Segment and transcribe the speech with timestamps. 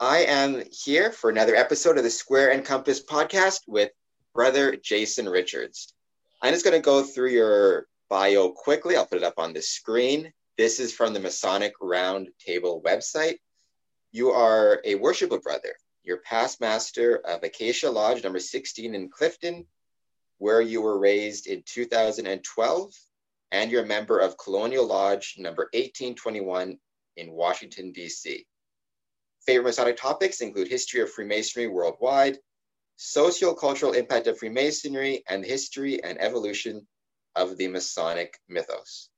[0.00, 3.90] I am here for another episode of the Square and Compass podcast with
[4.32, 5.92] brother Jason Richards.
[6.40, 8.94] I'm just going to go through your bio quickly.
[8.94, 10.32] I'll put it up on the screen.
[10.56, 13.38] This is from the Masonic Round Table website.
[14.12, 15.74] You are a Worshipful Brother.
[16.04, 19.66] You're past master of Acacia Lodge number 16 in Clifton,
[20.38, 22.92] where you were raised in 2012,
[23.50, 26.78] and you're a member of Colonial Lodge number 1821
[27.16, 28.46] in Washington, D.C.
[29.48, 32.36] Favorite Masonic topics include history of Freemasonry worldwide,
[32.96, 36.86] socio-cultural impact of Freemasonry, and history and evolution
[37.34, 39.08] of the Masonic mythos.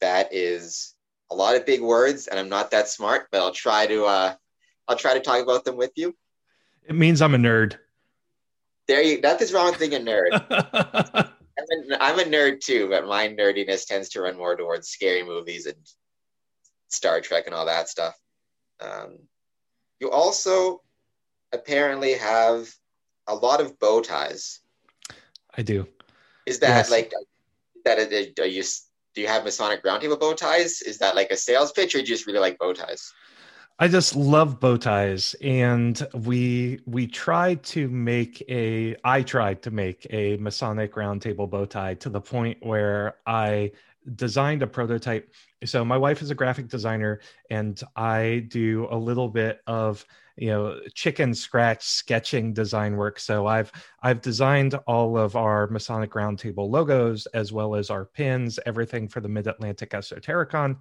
[0.00, 0.94] That is
[1.32, 4.34] a lot of big words, and I'm not that smart, but I'll try to uh,
[4.86, 6.14] I'll try to talk about them with you.
[6.86, 7.76] It means I'm a nerd.
[8.86, 9.20] There you.
[9.20, 10.30] Nothing's wrong with being a nerd.
[11.58, 15.24] I'm, a, I'm a nerd too, but my nerdiness tends to run more towards scary
[15.24, 15.84] movies and
[16.86, 18.16] Star Trek and all that stuff.
[18.78, 19.18] Um,
[20.02, 20.82] you also
[21.52, 22.68] apparently have
[23.28, 24.60] a lot of bow ties.
[25.56, 25.86] I do.
[26.44, 26.90] Is that yes.
[26.90, 27.12] like
[27.84, 27.98] that?
[28.40, 28.64] Are you
[29.14, 30.82] do you have Masonic Roundtable bow ties?
[30.82, 33.12] Is that like a sales pitch, or do you just really like bow ties?
[33.78, 38.96] I just love bow ties, and we we tried to make a.
[39.04, 43.70] I tried to make a Masonic Roundtable bow tie to the point where I
[44.14, 45.32] designed a prototype.
[45.64, 50.04] So my wife is a graphic designer, and I do a little bit of
[50.36, 53.20] you know chicken scratch sketching design work.
[53.20, 58.58] So I've I've designed all of our Masonic Roundtable logos as well as our pins,
[58.66, 60.76] everything for the Mid Atlantic Esotericon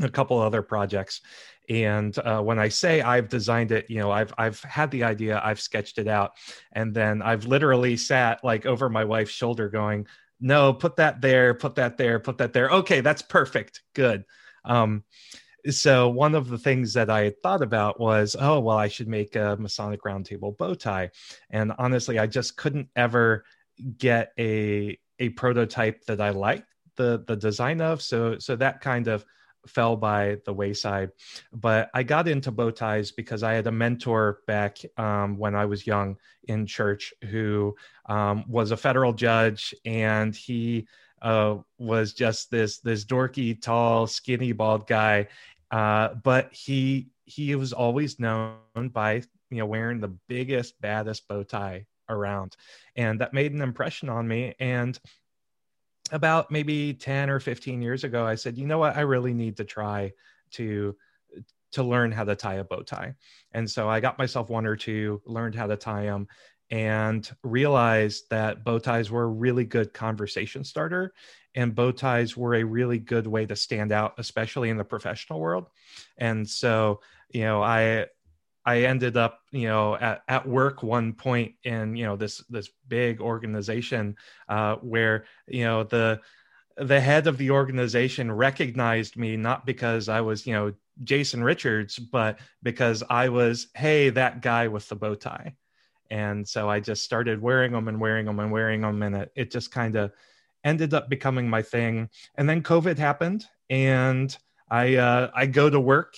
[0.00, 1.20] a couple other projects
[1.68, 5.40] and uh, when i say i've designed it you know i've i've had the idea
[5.44, 6.32] i've sketched it out
[6.72, 10.06] and then i've literally sat like over my wife's shoulder going
[10.42, 12.68] no, put that there, put that there, put that there.
[12.68, 13.82] Okay, that's perfect.
[13.94, 14.24] Good.
[14.64, 15.04] Um,
[15.70, 19.36] so one of the things that I thought about was, oh well, I should make
[19.36, 21.10] a Masonic Roundtable bow tie,
[21.50, 23.44] and honestly, I just couldn't ever
[23.98, 26.66] get a a prototype that I liked
[26.96, 28.02] the the design of.
[28.02, 29.24] So so that kind of
[29.66, 31.10] fell by the wayside.
[31.52, 35.66] But I got into bow ties because I had a mentor back um, when I
[35.66, 37.74] was young in church who
[38.06, 40.86] um, was a federal judge, and he
[41.20, 45.28] uh, was just this this dorky, tall, skinny, bald guy.
[45.70, 48.58] Uh, but he he was always known
[48.90, 52.56] by you know wearing the biggest, baddest bow tie around,
[52.96, 54.54] and that made an impression on me.
[54.58, 54.98] And
[56.12, 58.96] about maybe 10 or 15 years ago i said you know what?
[58.96, 60.12] I really need to try
[60.52, 60.94] to
[61.72, 63.14] to learn how to tie a bow tie.
[63.52, 66.28] And so i got myself one or two learned how to tie them
[66.70, 71.12] and realized that bow ties were a really good conversation starter
[71.54, 75.40] and bow ties were a really good way to stand out especially in the professional
[75.40, 75.66] world.
[76.18, 77.00] And so
[77.30, 78.06] you know i
[78.64, 82.70] I ended up, you know, at, at work one point in, you know, this this
[82.88, 84.16] big organization
[84.48, 86.20] uh, where, you know, the
[86.76, 91.98] the head of the organization recognized me not because I was, you know, Jason Richards,
[91.98, 95.54] but because I was, hey, that guy with the bow tie.
[96.10, 99.32] And so I just started wearing them and wearing them and wearing them, and it,
[99.34, 100.12] it just kind of
[100.62, 102.10] ended up becoming my thing.
[102.36, 104.36] And then COVID happened, and
[104.70, 106.14] I uh, I go to work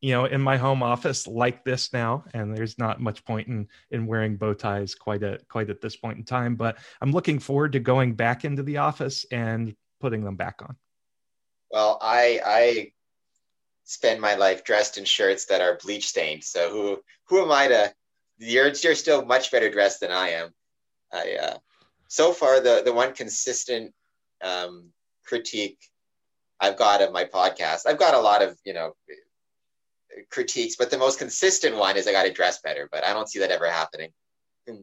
[0.00, 3.66] you know in my home office like this now and there's not much point in
[3.90, 7.38] in wearing bow ties quite at quite at this point in time but i'm looking
[7.38, 10.76] forward to going back into the office and putting them back on.
[11.70, 12.92] Well i i
[13.84, 17.68] spend my life dressed in shirts that are bleach stained so who who am i
[17.68, 17.92] to
[18.38, 20.50] you're you're still much better dressed than i am.
[21.12, 21.58] I uh
[22.08, 23.92] so far the the one consistent
[24.44, 24.90] um
[25.24, 25.78] critique
[26.60, 28.94] i've got of my podcast i've got a lot of you know
[30.30, 32.88] critiques, but the most consistent one is I got to dress better.
[32.90, 34.10] But I don't see that ever happening.
[34.66, 34.80] Hmm.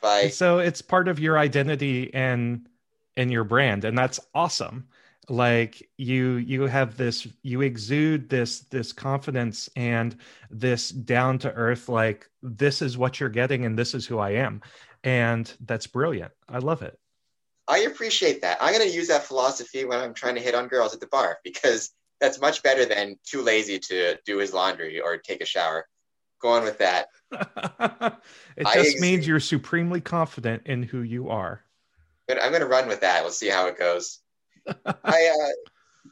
[0.00, 2.68] By so it's part of your identity and
[3.16, 4.88] and your brand, and that's awesome.
[5.28, 10.16] Like you you have this you exude this this confidence and
[10.50, 14.30] this down to earth like this is what you're getting and this is who I
[14.30, 14.62] am,
[15.04, 16.32] and that's brilliant.
[16.48, 16.98] I love it.
[17.68, 18.56] I appreciate that.
[18.62, 21.06] I'm going to use that philosophy when I'm trying to hit on girls at the
[21.06, 21.90] bar because
[22.20, 25.86] that's much better than too lazy to do his laundry or take a shower.
[26.40, 27.08] Go on with that.
[28.56, 31.64] it just ex- means you're supremely confident in who you are.
[32.28, 33.22] I'm going to run with that.
[33.22, 34.20] We'll see how it goes.
[34.66, 36.10] I, uh,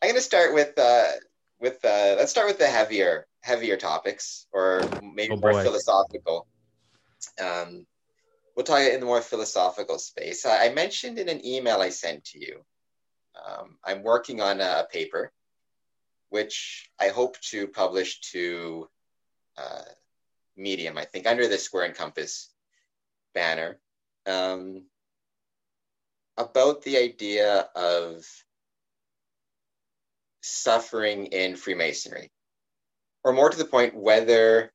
[0.00, 1.06] I'm going to start with uh,
[1.60, 6.46] with uh, let's start with the heavier heavier topics or maybe oh more philosophical.
[7.42, 7.86] Um,
[8.56, 10.46] we'll talk in the more philosophical space.
[10.46, 12.64] I mentioned in an email I sent to you
[13.34, 15.32] um, I'm working on a paper,
[16.28, 18.88] which I hope to publish to
[19.56, 19.82] uh,
[20.56, 22.50] Medium, I think, under the Square and Compass
[23.34, 23.78] banner,
[24.26, 24.84] um,
[26.36, 28.24] about the idea of
[30.42, 32.30] suffering in Freemasonry,
[33.22, 34.72] or more to the point, whether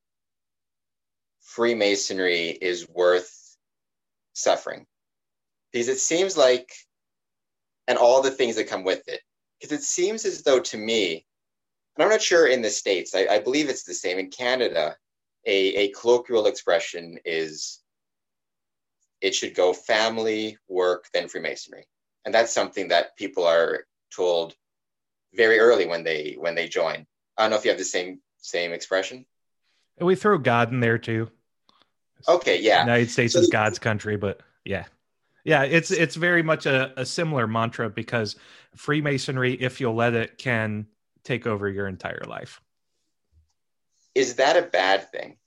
[1.41, 3.57] Freemasonry is worth
[4.33, 4.85] suffering.
[5.71, 6.71] Because it seems like,
[7.89, 9.19] and all the things that come with it,
[9.59, 11.25] because it seems as though to me,
[11.97, 14.95] and I'm not sure in the States, I, I believe it's the same in Canada,
[15.45, 17.81] a, a colloquial expression is
[19.21, 21.85] it should go family, work, then Freemasonry.
[22.23, 24.55] And that's something that people are told
[25.33, 27.05] very early when they when they join.
[27.37, 29.25] I don't know if you have the same same expression.
[29.97, 31.29] And we throw God in there too.
[32.27, 32.81] Okay, yeah.
[32.81, 34.85] United States so, is God's country, but yeah.
[35.43, 38.35] Yeah, it's it's very much a, a similar mantra because
[38.75, 40.87] Freemasonry, if you'll let it, can
[41.23, 42.61] take over your entire life.
[44.15, 45.37] Is that a bad thing?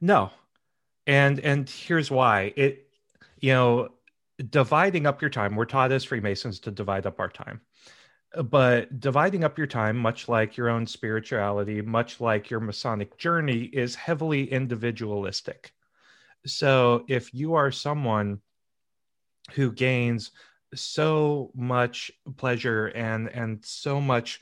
[0.00, 0.30] No.
[1.06, 2.52] And and here's why.
[2.56, 2.88] It
[3.40, 3.88] you know,
[4.50, 7.60] dividing up your time, we're taught as Freemasons to divide up our time.
[8.44, 13.64] But dividing up your time, much like your own spirituality, much like your Masonic journey,
[13.72, 15.72] is heavily individualistic.
[16.46, 18.40] So if you are someone
[19.52, 20.30] who gains
[20.74, 24.40] so much pleasure and and so much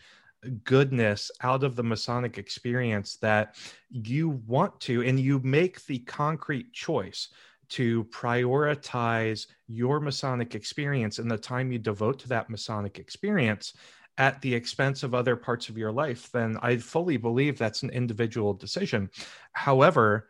[0.64, 3.56] goodness out of the Masonic experience that
[3.90, 7.28] you want to, and you make the concrete choice
[7.68, 13.74] to prioritize your Masonic experience and the time you devote to that Masonic experience
[14.18, 17.90] at the expense of other parts of your life, then I fully believe that's an
[17.90, 19.10] individual decision.
[19.52, 20.28] However,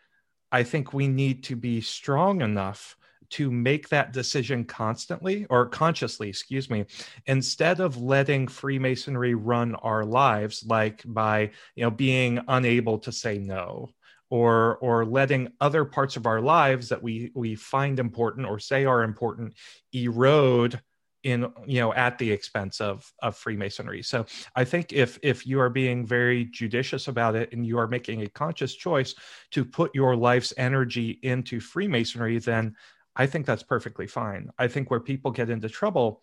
[0.52, 2.96] I think we need to be strong enough
[3.28, 6.86] to make that decision constantly or consciously, excuse me,
[7.26, 13.38] instead of letting Freemasonry run our lives, like by you know being unable to say
[13.38, 13.90] no
[14.30, 18.84] or or letting other parts of our lives that we we find important or say
[18.84, 19.54] are important
[19.92, 20.80] erode
[21.22, 24.02] in you know at the expense of of freemasonry.
[24.02, 27.88] So i think if if you are being very judicious about it and you are
[27.88, 29.14] making a conscious choice
[29.50, 32.76] to put your life's energy into freemasonry then
[33.16, 34.50] i think that's perfectly fine.
[34.58, 36.22] I think where people get into trouble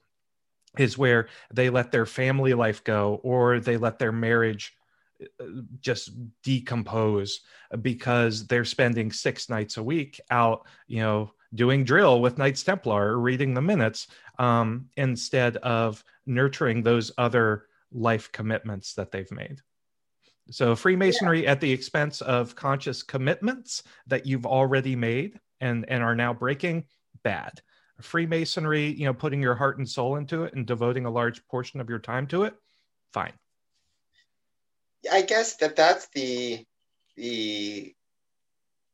[0.78, 4.74] is where they let their family life go or they let their marriage
[5.39, 5.46] uh,
[5.80, 6.12] just
[6.44, 7.42] decompose
[7.81, 13.12] because they're spending six nights a week out, you know, doing drill with Knights Templar
[13.12, 14.08] or reading the minutes
[14.40, 19.60] um, instead of nurturing those other life commitments that they've made.
[20.50, 21.52] So Freemasonry yeah.
[21.52, 26.86] at the expense of conscious commitments that you've already made and and are now breaking,
[27.24, 27.62] bad.
[28.02, 31.80] Freemasonry, you know, putting your heart and soul into it and devoting a large portion
[31.80, 32.56] of your time to it,
[33.14, 33.34] fine.
[35.10, 36.66] I guess that that's the
[37.16, 37.96] the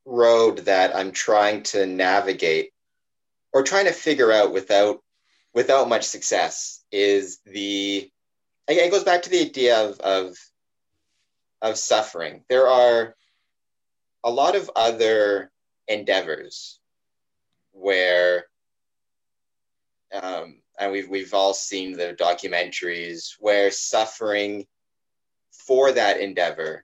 [0.09, 2.71] road that I'm trying to navigate
[3.53, 5.01] or trying to figure out without
[5.53, 8.09] without much success is the
[8.67, 10.37] it goes back to the idea of of
[11.61, 12.43] of suffering.
[12.49, 13.15] There are
[14.23, 15.51] a lot of other
[15.87, 16.79] endeavors
[17.71, 18.45] where
[20.11, 24.65] um, and we've we've all seen the documentaries where suffering
[25.51, 26.83] for that endeavor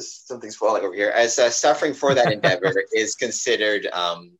[0.00, 1.10] something's falling over here.
[1.10, 4.32] As uh, suffering for that endeavor is considered um,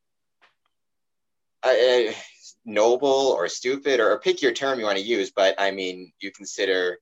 [2.65, 6.11] noble or stupid or, or pick your term you want to use but i mean
[6.19, 6.97] you consider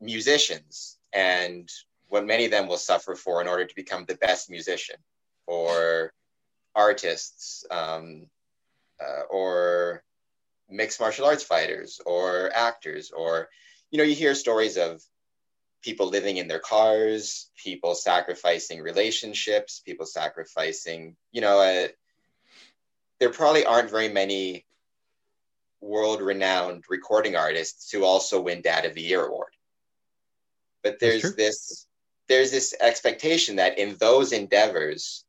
[0.00, 1.68] musicians and
[2.08, 4.96] what many of them will suffer for in order to become the best musician
[5.46, 6.12] or
[6.74, 8.26] artists um,
[9.00, 10.02] uh, or
[10.70, 13.48] mixed martial arts fighters or actors or
[13.92, 15.02] you know, you hear stories of
[15.82, 21.88] people living in their cars, people sacrificing relationships, people sacrificing, you know, uh,
[23.20, 24.64] there probably aren't very many
[25.80, 29.52] world renowned recording artists who also win Dad of the Year award.
[30.82, 31.86] But there's this
[32.28, 35.24] there's this expectation that in those endeavors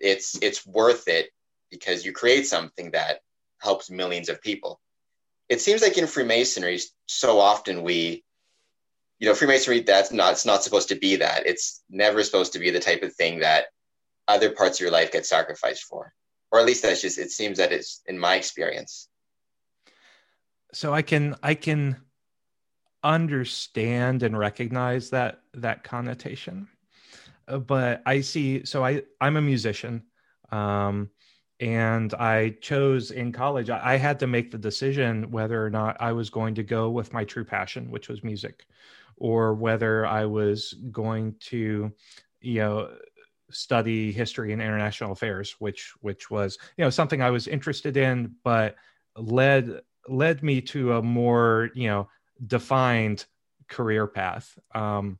[0.00, 1.30] it's it's worth it
[1.70, 3.20] because you create something that
[3.60, 4.80] helps millions of people
[5.48, 8.24] it seems like in Freemasonry, so often we,
[9.18, 11.46] you know, Freemasonry, that's not, it's not supposed to be that.
[11.46, 13.66] It's never supposed to be the type of thing that
[14.28, 16.12] other parts of your life get sacrificed for.
[16.52, 19.08] Or at least that's just, it seems that it's in my experience.
[20.72, 21.96] So I can, I can
[23.02, 26.68] understand and recognize that, that connotation.
[27.46, 30.04] But I see, so I, I'm a musician.
[30.52, 31.10] Um,
[31.60, 36.12] and I chose in college, I had to make the decision whether or not I
[36.12, 38.66] was going to go with my true passion, which was music,
[39.18, 41.92] or whether I was going to,
[42.40, 42.90] you know,
[43.50, 48.34] study history and international affairs, which which was you know something I was interested in,
[48.44, 48.76] but
[49.16, 52.08] led led me to a more you know
[52.46, 53.26] defined
[53.68, 54.58] career path.
[54.74, 55.18] Um,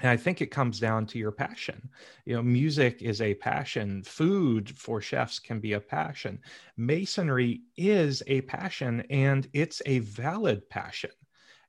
[0.00, 1.88] and I think it comes down to your passion.
[2.24, 4.02] You know, music is a passion.
[4.02, 6.40] Food for chefs can be a passion.
[6.76, 11.10] Masonry is a passion, and it's a valid passion.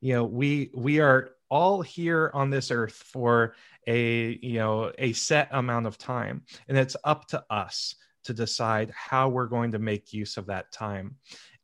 [0.01, 3.55] You know, we we are all here on this earth for
[3.87, 8.91] a you know a set amount of time and it's up to us to decide
[8.95, 11.15] how we're going to make use of that time.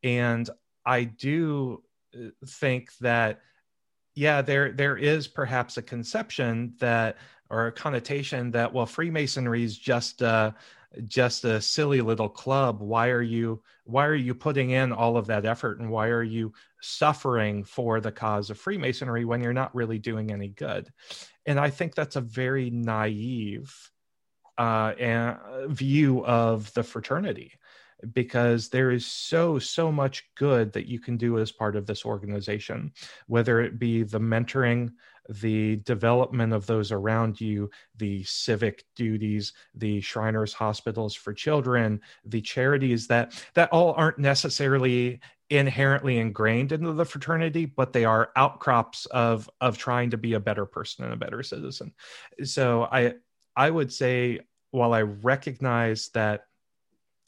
[0.03, 0.49] And
[0.85, 1.83] i do
[2.15, 3.41] uh, think that
[4.15, 7.17] yeah there there is perhaps a conception that
[7.49, 10.51] or a connotation that well freemasonry is just uh
[11.07, 12.81] just a silly little club.
[12.81, 16.23] Why are you why are you putting in all of that effort and why are
[16.23, 20.91] you suffering for the cause of freemasonry when you're not really doing any good?
[21.45, 23.73] And i think that's a very naive
[24.57, 25.35] uh,
[25.67, 27.53] view of the fraternity
[28.13, 32.05] because there is so so much good that you can do as part of this
[32.05, 32.91] organization
[33.27, 34.91] whether it be the mentoring
[35.39, 42.41] the development of those around you, the civic duties, the Shriners Hospitals for Children, the
[42.41, 45.19] charities that that all aren't necessarily
[45.49, 50.39] inherently ingrained into the fraternity, but they are outcrops of of trying to be a
[50.39, 51.93] better person and a better citizen.
[52.43, 53.15] So I
[53.55, 54.39] I would say
[54.71, 56.45] while I recognize that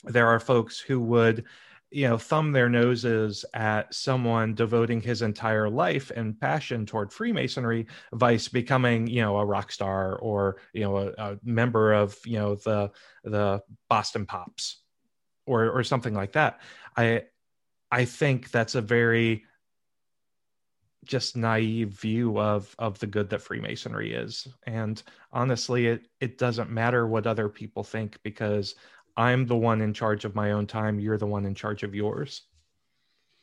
[0.04, 1.46] there are folks who would
[1.94, 7.86] you know thumb their noses at someone devoting his entire life and passion toward freemasonry
[8.14, 12.40] vice becoming you know a rock star or you know a, a member of you
[12.40, 12.92] know the
[13.24, 14.84] the boston pops
[15.46, 16.62] or or something like that.
[16.96, 17.24] I
[17.92, 19.44] i think that's a very
[21.06, 24.48] just naive view of of the good that freemasonry is.
[24.66, 28.76] And honestly it it doesn't matter what other people think because
[29.16, 31.00] I'm the one in charge of my own time.
[31.00, 32.42] You're the one in charge of yours.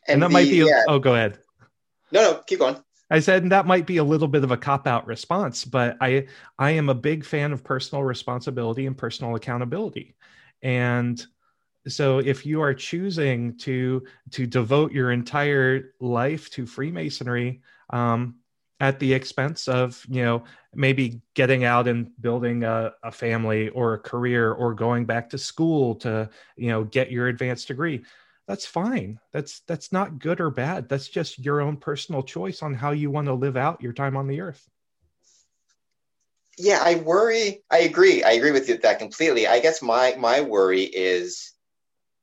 [0.07, 0.85] And, and that the, might be, yeah.
[0.89, 1.39] oh, go ahead.
[2.13, 2.77] No, no, keep going.
[3.11, 6.29] I said that might be a little bit of a cop out response, but I
[6.59, 10.15] I am a big fan of personal responsibility and personal accountability.
[10.63, 11.25] And
[11.89, 18.37] so if you are choosing to to devote your entire life to Freemasonry, um,
[18.81, 20.43] at the expense of you know
[20.75, 25.39] maybe getting out and building a, a, family or a career or going back to
[25.39, 28.03] school to you know get your advanced degree.
[28.49, 29.21] That's fine.
[29.33, 30.89] That's that's not good or bad.
[30.89, 34.17] That's just your own personal choice on how you want to live out your time
[34.17, 34.67] on the earth.
[36.59, 38.23] Yeah i worry i agree.
[38.23, 39.47] I agree with you that completely.
[39.47, 41.53] I guess my my worry is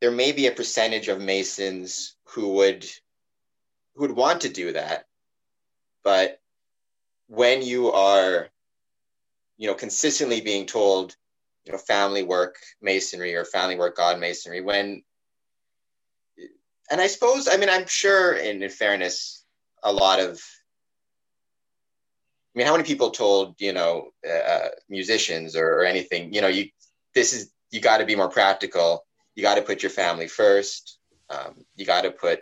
[0.02, 2.86] there may be a percentage of masons who would
[3.96, 5.06] who would want to do that
[6.08, 6.40] but
[7.28, 8.50] when you are,
[9.58, 11.16] you know, consistently being told,
[11.66, 15.04] you know, family work masonry or family work God masonry, when,
[16.90, 19.44] and I suppose, I mean, I'm sure, in, in fairness,
[19.84, 20.42] a lot of,
[22.56, 26.48] I mean, how many people told, you know, uh, musicians or, or anything, you know,
[26.48, 26.70] you,
[27.14, 29.06] this is, you got to be more practical.
[29.36, 31.00] You got to put your family first.
[31.30, 32.40] Um, you got to put,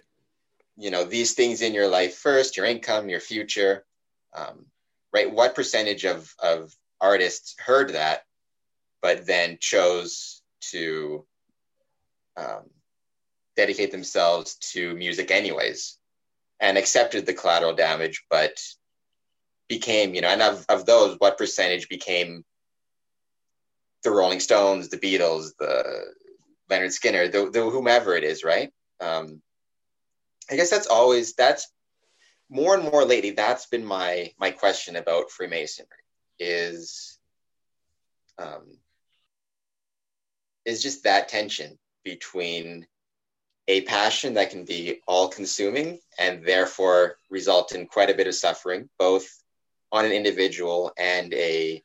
[0.78, 3.84] you know, these things in your life first, your income, your future.
[4.34, 4.68] Um,
[5.16, 5.32] right?
[5.32, 8.24] What percentage of, of artists heard that,
[9.02, 10.42] but then chose
[10.72, 11.26] to
[12.36, 12.70] um,
[13.56, 15.98] dedicate themselves to music anyways
[16.60, 18.60] and accepted the collateral damage, but
[19.70, 22.44] became, you know, and of, of those, what percentage became
[24.04, 26.14] the Rolling Stones, the Beatles, the
[26.70, 28.70] Lynyrd Skynyrd, the, the whomever it is, right?
[29.00, 29.42] Um,
[30.52, 31.72] I guess that's always that's
[32.50, 35.90] more and more lately, that's been my my question about Freemasonry
[36.40, 37.18] is
[38.38, 38.78] um,
[40.66, 42.86] is just that tension between
[43.68, 48.36] a passion that can be all consuming and therefore result in quite a bit of
[48.36, 49.28] suffering, both
[49.92, 51.84] on an individual and a,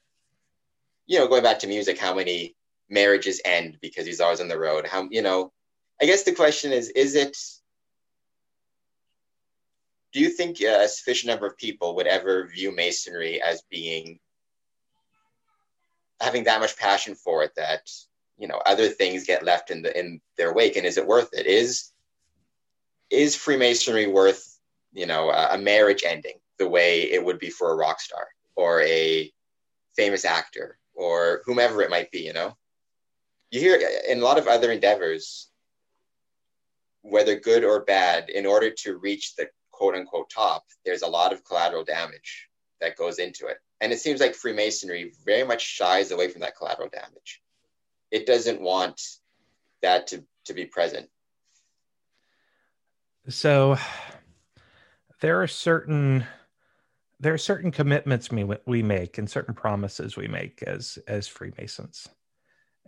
[1.07, 2.55] you know, going back to music, how many
[2.91, 4.87] marriages end because he's always on the road?
[4.87, 5.53] How, you know,
[6.03, 7.37] I guess the question is, is it
[10.13, 14.19] do you think a sufficient number of people would ever view masonry as being
[16.21, 17.91] having that much passion for it that
[18.39, 20.77] you know other things get left in the in their wake?
[20.77, 21.47] And is it worth it?
[21.47, 21.93] Is
[23.09, 24.59] is freemasonry worth
[24.93, 28.29] you know a, a marriage ending the way it would be for a rock star
[28.57, 29.33] or a
[29.97, 32.57] famous actor or whomever it might be you know?
[33.51, 35.49] You hear in a lot of other endeavors
[37.03, 39.49] whether good or bad in order to reach the
[39.81, 42.49] quote unquote top, there's a lot of collateral damage
[42.83, 43.57] that goes into it.
[43.81, 47.41] And it seems like Freemasonry very much shies away from that collateral damage.
[48.11, 49.01] It doesn't want
[49.81, 51.09] that to, to be present.
[53.31, 53.79] So
[55.23, 56.27] there are certain
[57.23, 62.09] there are certain commitments we, we make and certain promises we make as as freemasons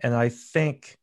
[0.01, 0.97] and i think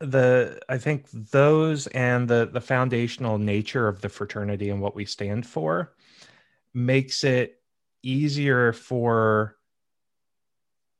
[0.00, 5.06] the i think those and the the foundational nature of the fraternity and what we
[5.06, 5.94] stand for
[6.74, 7.60] makes it
[8.02, 9.56] easier for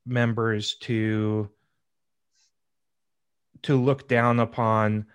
[0.06, 1.50] members to
[3.62, 5.06] to look down upon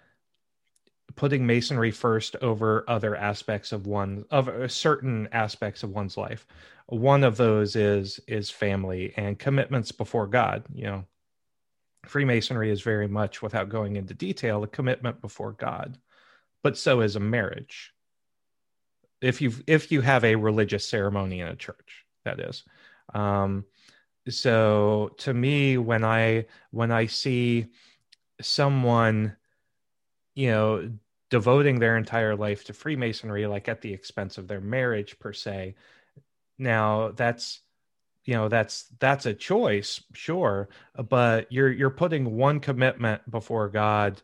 [1.15, 6.45] putting masonry first over other aspects of one of uh, certain aspects of one's life.
[6.87, 11.05] One of those is is family and commitments before god you know
[12.05, 15.97] freemasonry is very much without going into detail a commitment before god
[16.63, 17.93] but so is a marriage.
[19.21, 22.63] If you if you have a religious ceremony in a church that is.
[23.13, 23.65] Um
[24.29, 27.65] so to me when i when i see
[28.39, 29.35] someone
[30.35, 30.91] you know
[31.31, 35.73] devoting their entire life to freemasonry like at the expense of their marriage per se
[36.59, 37.61] now that's
[38.25, 40.69] you know that's that's a choice sure
[41.09, 44.21] but you're you're putting one commitment before god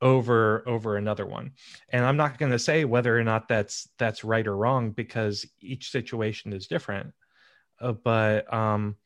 [0.00, 1.52] over over another one
[1.90, 5.46] and i'm not going to say whether or not that's that's right or wrong because
[5.60, 7.12] each situation is different
[7.80, 8.96] uh, but um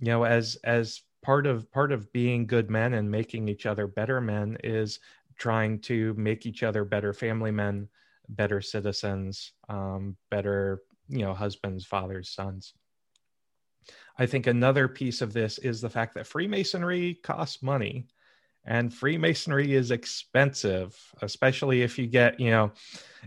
[0.00, 3.86] you know as as part of part of being good men and making each other
[3.86, 5.00] better men is
[5.36, 7.88] trying to make each other better family men,
[8.28, 12.74] better citizens, um, better you know husbands, fathers, sons.
[14.18, 18.06] I think another piece of this is the fact that Freemasonry costs money
[18.66, 22.72] and freemasonry is expensive especially if you get you know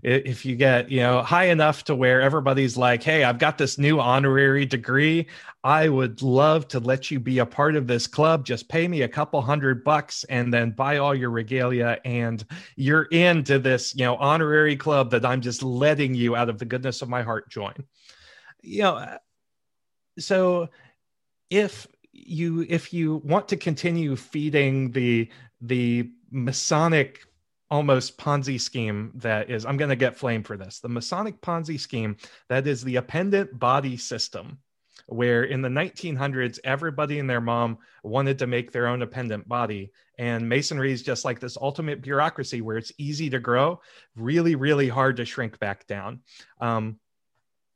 [0.04, 3.78] if you get you know high enough to where everybody's like hey i've got this
[3.78, 5.28] new honorary degree.
[5.62, 8.46] I would love to let you be a part of this club.
[8.46, 12.46] Just pay me a couple hundred bucks and then buy all your regalia and
[12.78, 16.66] you're into this you know honorary club that i'm just letting you out of the
[16.66, 17.74] goodness of my heart join.
[18.62, 19.18] You know
[20.20, 20.70] so
[21.50, 25.30] if you if you want to continue feeding the
[25.62, 27.26] the masonic
[27.72, 31.80] almost ponzi scheme that is i'm going to get flamed for this the masonic ponzi
[31.80, 32.18] scheme
[32.50, 34.60] that is the appendant body system
[35.10, 39.92] where in the 1900s everybody and their mom wanted to make their own appendant body.
[40.20, 43.82] And masonry is just like this ultimate bureaucracy where it's easy to grow
[44.16, 46.22] really really hard to shrink back down.
[46.62, 47.00] Um,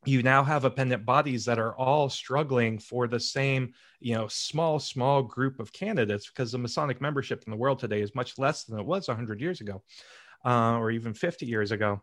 [0.05, 4.79] you now have appendant bodies that are all struggling for the same you know small
[4.79, 8.63] small group of candidates because the masonic membership in the world today is much less
[8.63, 9.81] than it was 100 years ago
[10.45, 12.01] uh, or even 50 years ago.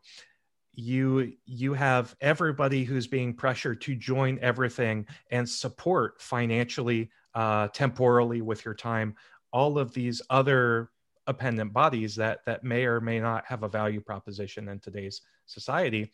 [0.72, 8.40] You you have everybody who's being pressured to join everything and support financially uh, temporally
[8.40, 9.14] with your time
[9.52, 10.90] all of these other
[11.26, 16.12] appendant bodies that that may or may not have a value proposition in today's society.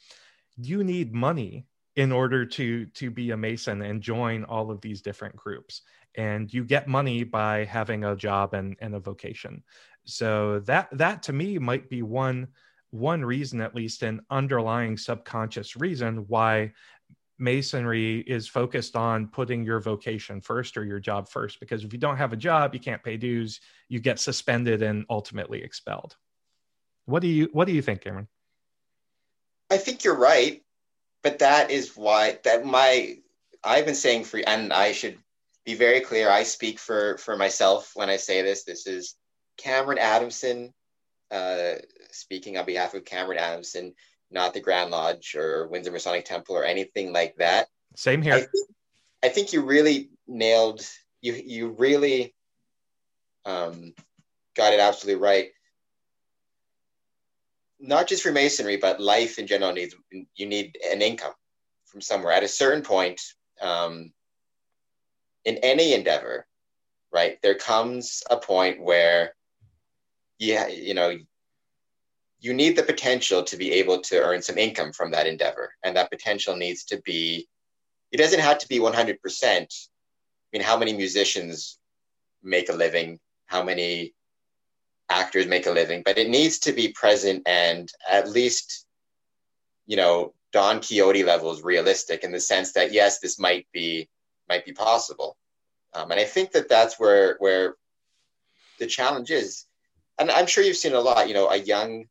[0.57, 1.67] You need money
[1.97, 5.83] in order to to be a mason and join all of these different groups.
[6.15, 9.63] And you get money by having a job and, and a vocation.
[10.05, 12.49] So that that to me might be one
[12.91, 16.73] one reason at least an underlying subconscious reason why
[17.39, 21.61] masonry is focused on putting your vocation first or your job first.
[21.61, 25.05] Because if you don't have a job you can't pay dues you get suspended and
[25.11, 26.17] ultimately expelled.
[27.07, 28.29] What do you what do you think cameron?
[29.71, 30.63] I think you're right
[31.27, 33.17] but that is why that my
[33.65, 35.19] I've been saying for and I should
[35.65, 36.31] be very clear.
[36.31, 38.63] I speak for for myself when I say this.
[38.63, 39.17] This is
[39.59, 40.73] Cameron Adamson
[41.33, 41.73] uh,
[42.13, 43.95] speaking on behalf of Cameron Adamson,
[44.31, 47.67] not the Grand Lodge or Windsor Masonic Temple or anything like that.
[47.97, 48.35] Same here.
[48.35, 48.69] I think,
[49.25, 50.87] I think you really nailed
[51.23, 51.33] you.
[51.33, 52.37] You really
[53.45, 53.95] um,
[54.55, 55.49] got it absolutely right
[57.79, 59.95] not just for masonry, but life in general needs
[60.35, 61.35] you need an income
[61.85, 62.33] from somewhere.
[62.33, 63.21] At a certain point,
[63.61, 64.13] um,
[65.45, 66.47] in any endeavor,
[67.13, 69.35] right, there comes a point where,
[70.39, 71.17] yeah, you know,
[72.41, 75.97] you need the potential to be able to earn some income from that endeavor, and
[75.97, 77.47] that potential needs to be.
[78.13, 79.73] It doesn't have to be one hundred percent.
[79.73, 81.79] I mean, how many musicians
[82.43, 83.19] make a living?
[83.47, 84.15] How many
[85.09, 88.87] actors make a living, but it needs to be present and at least,
[89.87, 94.09] you know, Don Quixote levels realistic in the sense that yes, this might be
[94.49, 95.37] might be possible,
[95.93, 97.77] um, and I think that that's where where
[98.79, 99.67] the challenge is,
[100.19, 101.29] and I'm sure you've seen a lot.
[101.29, 102.07] You know, a young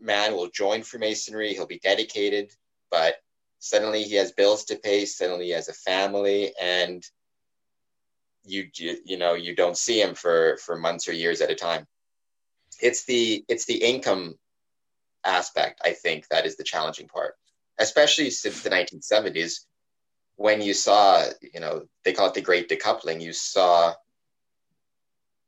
[0.00, 2.52] man will join Freemasonry, he'll be dedicated,
[2.90, 3.16] but
[3.58, 7.04] suddenly he has bills to pay, suddenly he has a family, and
[8.44, 11.86] you you know you don't see him for for months or years at a time.
[12.80, 14.34] It's the it's the income
[15.24, 17.34] aspect I think that is the challenging part,
[17.78, 19.60] especially since the 1970s
[20.36, 23.20] when you saw you know they call it the great decoupling.
[23.20, 23.94] You saw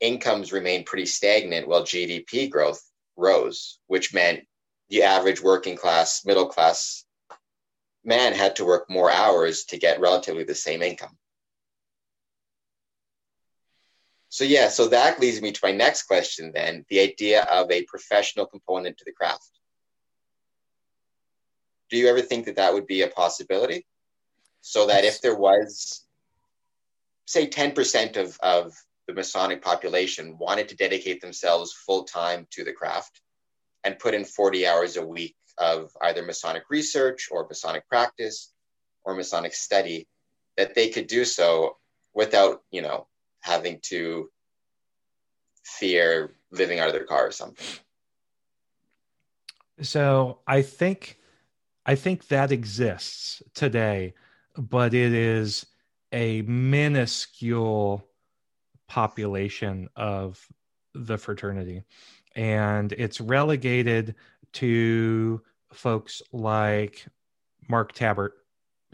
[0.00, 2.82] incomes remain pretty stagnant while GDP growth
[3.16, 4.46] rose, which meant
[4.88, 7.04] the average working class, middle class
[8.04, 11.18] man had to work more hours to get relatively the same income.
[14.37, 17.85] So, yeah, so that leads me to my next question then the idea of a
[17.85, 19.49] professional component to the craft.
[21.88, 23.87] Do you ever think that that would be a possibility?
[24.61, 26.05] So that if there was,
[27.25, 28.75] say, 10% of, of
[29.09, 33.22] the Masonic population wanted to dedicate themselves full time to the craft
[33.85, 38.53] and put in 40 hours a week of either Masonic research or Masonic practice
[39.03, 40.07] or Masonic study,
[40.59, 41.79] that they could do so
[42.12, 43.07] without, you know,
[43.46, 44.28] having to
[45.64, 47.64] fear living out of their car or something.
[49.82, 51.18] So I think
[51.85, 54.14] I think that exists today,
[54.56, 55.66] but it is
[56.12, 58.04] a minuscule
[58.88, 60.44] population of
[60.94, 61.82] the fraternity.
[62.35, 64.16] And it's relegated
[64.54, 65.40] to
[65.72, 67.06] folks like
[67.68, 68.32] Mark Tabbert,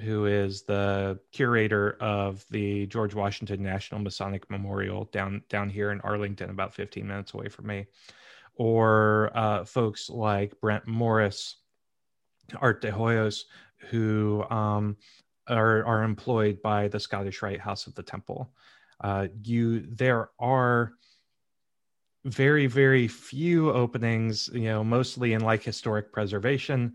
[0.03, 6.01] who is the curator of the George Washington National Masonic Memorial down down here in
[6.01, 7.87] Arlington, about 15 minutes away from me,
[8.57, 11.57] or uh, folks like Brent Morris,
[12.61, 13.45] Art de Hoyos,
[13.91, 14.97] who um,
[15.49, 18.53] are are employed by the Scottish Rite House of the Temple.
[19.01, 20.93] Uh, you there are
[22.25, 26.95] very very few openings you know mostly in like historic preservation.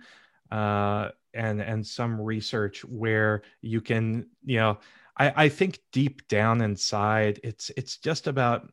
[0.51, 4.77] Uh, and and some research where you can you know
[5.17, 8.71] I, I think deep down inside it's it's just about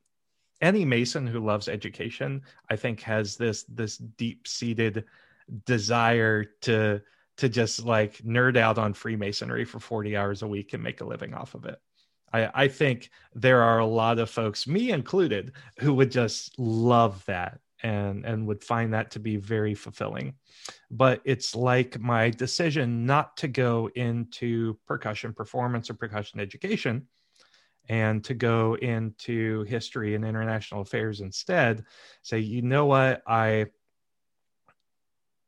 [0.61, 5.05] any mason who loves education i think has this this deep seated
[5.67, 7.01] desire to
[7.37, 11.05] to just like nerd out on freemasonry for 40 hours a week and make a
[11.05, 11.81] living off of it.
[12.33, 17.25] I, I think there are a lot of folks, me included, who would just love
[17.27, 20.35] that and and would find that to be very fulfilling.
[20.91, 27.07] But it's like my decision not to go into percussion performance or percussion education
[27.91, 31.85] and to go into history and international affairs instead
[32.23, 33.23] say you know what?
[33.27, 33.67] I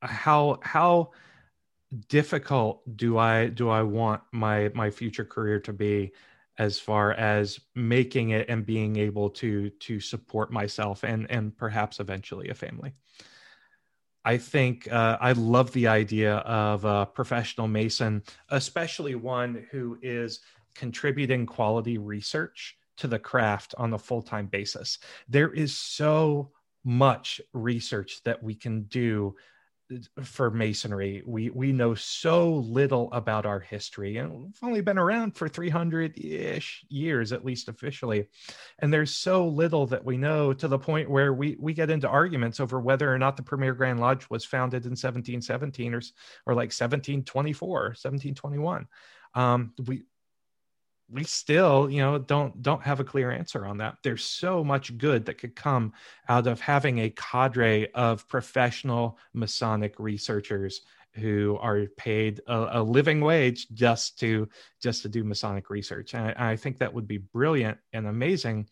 [0.02, 1.10] how how
[2.08, 6.12] difficult do i do i want my my future career to be
[6.58, 12.00] as far as making it and being able to to support myself and and perhaps
[12.00, 12.92] eventually a family.
[14.24, 20.40] I think uh, i love the idea of a professional mason especially one who is
[20.74, 24.98] contributing quality research to the craft on a full-time basis.
[25.28, 26.50] There is so
[26.84, 29.34] much research that we can do
[30.22, 35.36] for masonry we we know so little about our history and we've only been around
[35.36, 38.28] for 300-ish years at least officially.
[38.80, 42.08] And there's so little that we know to the point where we we get into
[42.08, 46.02] arguments over whether or not the premier grand lodge was founded in 1717 or
[46.46, 48.86] or like 1724 1721
[49.34, 50.02] um, we
[51.08, 53.96] we still you know don't don't have a clear answer on that.
[54.02, 55.92] There's so much good that could come
[56.28, 63.20] out of having a cadre of professional masonic researchers who are paid a, a living
[63.20, 64.48] wage just to
[64.82, 66.14] just to do masonic research.
[66.14, 68.68] And I, I think that would be brilliant and amazing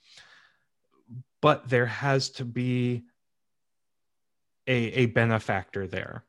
[1.45, 3.05] but there has to be
[4.67, 6.25] a, a benefactor there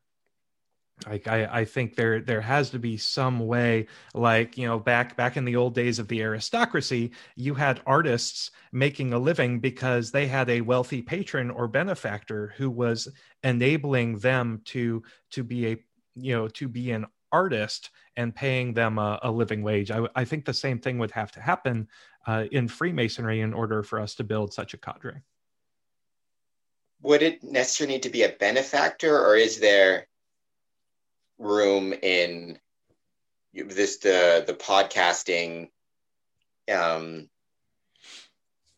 [1.08, 5.16] like I, I think there there has to be some way like you know back
[5.16, 10.12] back in the old days of the aristocracy you had artists making a living because
[10.12, 13.10] they had a wealthy patron or benefactor who was
[13.44, 15.78] enabling them to to be a
[16.16, 19.92] you know to be an artist and paying them a, a living wage.
[19.92, 21.90] I, I think the same thing would have to happen
[22.26, 25.22] uh, in freemasonry in order for us to build such a cadre.
[27.02, 30.08] Would it necessarily need to be a benefactor or is there
[31.38, 32.60] room in
[33.54, 35.70] this the the podcasting
[36.72, 37.30] um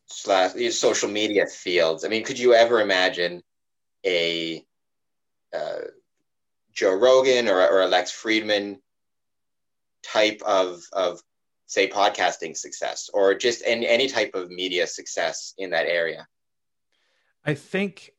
[0.07, 2.03] slash social media fields.
[2.05, 3.43] I mean could you ever imagine
[4.05, 4.63] a
[5.53, 5.79] uh,
[6.73, 8.77] joe rogan or, or a lex fridman
[10.03, 11.21] type of of
[11.67, 16.25] say podcasting success or just any, any type of media success in that area?
[17.45, 18.13] I think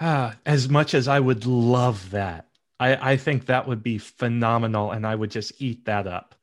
[0.00, 2.46] uh, as much as I would love that,
[2.82, 6.34] I, I think that would be phenomenal, and I would just eat that up.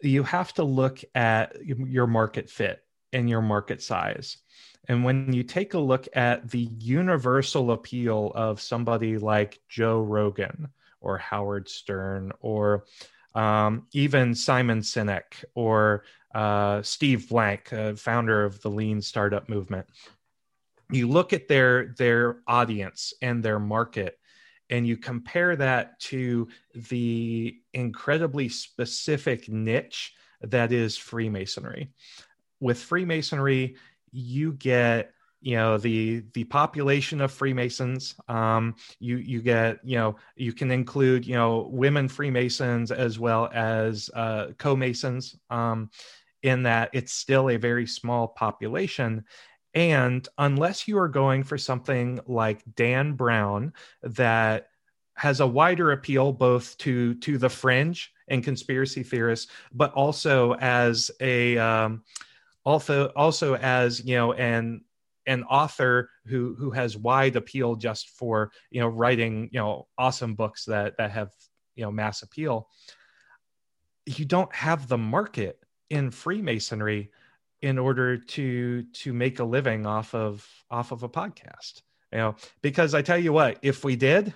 [0.00, 4.38] You have to look at your market fit and your market size.
[4.86, 10.68] And when you take a look at the universal appeal of somebody like Joe Rogan
[11.00, 12.84] or Howard Stern or
[13.34, 19.88] um, even Simon Sinek or uh, Steve Blank, uh, founder of the Lean Startup Movement,
[20.92, 24.19] you look at their their audience and their market
[24.70, 31.90] and you compare that to the incredibly specific niche that is freemasonry.
[32.60, 33.76] With freemasonry
[34.12, 38.14] you get you know the the population of freemasons.
[38.28, 43.48] Um you you get you know you can include you know women freemasons as well
[43.52, 45.90] as uh co-masons um
[46.42, 49.24] in that it's still a very small population
[49.74, 54.68] and unless you are going for something like Dan Brown that
[55.14, 61.10] has a wider appeal both to to the fringe and conspiracy theorists, but also as
[61.20, 62.02] a um,
[62.64, 64.82] also also as you know an
[65.26, 70.34] an author who who has wide appeal just for you know writing you know awesome
[70.34, 71.30] books that that have
[71.76, 72.68] you know mass appeal.
[74.06, 77.10] You don't have the market in Freemasonry
[77.62, 82.36] in order to to make a living off of off of a podcast you know?
[82.62, 84.32] Because i tell you what if we did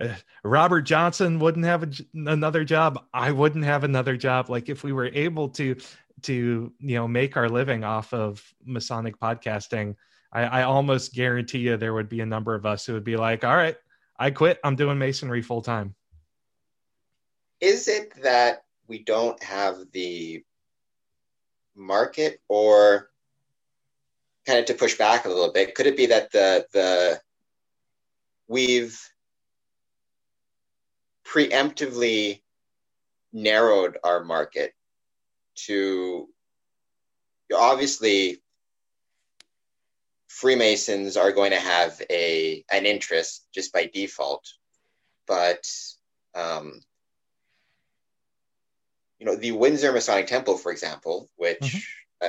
[0.00, 3.04] uh, robert johnson wouldn't have a, another job.
[3.12, 4.50] I wouldn't have another job.
[4.50, 5.76] Like if we were able to
[6.22, 9.94] to you know make our living off of masonic podcasting
[10.32, 13.16] I, I almost guarantee you there would be a number of us who would be
[13.16, 13.76] like all right
[14.18, 14.58] i quit.
[14.64, 15.94] I'm doing masonry full time
[17.60, 20.42] is it that we don't have the
[21.78, 23.10] market or
[24.46, 25.74] kind of to push back a little bit?
[25.74, 27.20] Could it be that the the
[28.48, 29.00] we've
[31.26, 32.40] preemptively
[33.32, 34.72] narrowed our market
[35.66, 36.28] to
[37.54, 38.38] obviously
[40.28, 44.46] freemasons are going to have a an interest just by default
[45.28, 45.62] but
[46.34, 46.80] um,
[49.18, 51.78] you know, the Windsor Masonic Temple, for example, which mm-hmm.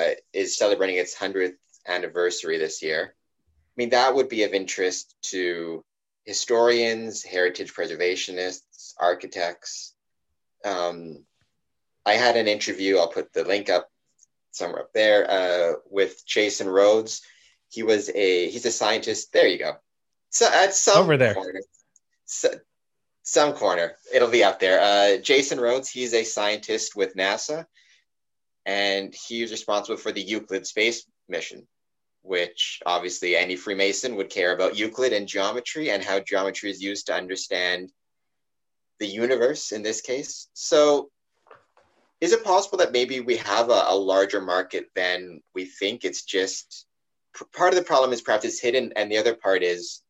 [0.02, 1.54] uh, is celebrating its 100th
[1.88, 3.14] anniversary this year.
[3.16, 5.84] I mean, that would be of interest to
[6.26, 9.94] historians, heritage preservationists, architects.
[10.66, 11.24] Um,
[12.06, 13.90] I had an interview, I'll put the link up
[14.52, 17.22] somewhere up there, uh, with Jason Rhodes.
[17.70, 19.32] He was a, he's a scientist.
[19.32, 19.74] There you go.
[20.32, 21.36] So at some over there.
[22.26, 22.50] so,
[23.30, 23.96] some corner.
[24.14, 24.82] It'll be up there.
[24.82, 27.66] Uh, Jason Rhodes, he's a scientist with NASA,
[28.66, 31.68] and he's responsible for the Euclid space mission,
[32.24, 37.06] which obviously any Freemason would care about Euclid and geometry and how geometry is used
[37.08, 37.92] to understand
[39.00, 40.48] the universe in this case.
[40.54, 41.10] So,
[42.20, 46.04] is it possible that maybe we have a, a larger market than we think?
[46.04, 46.86] It's just
[47.56, 50.02] part of the problem is perhaps it's hidden, and the other part is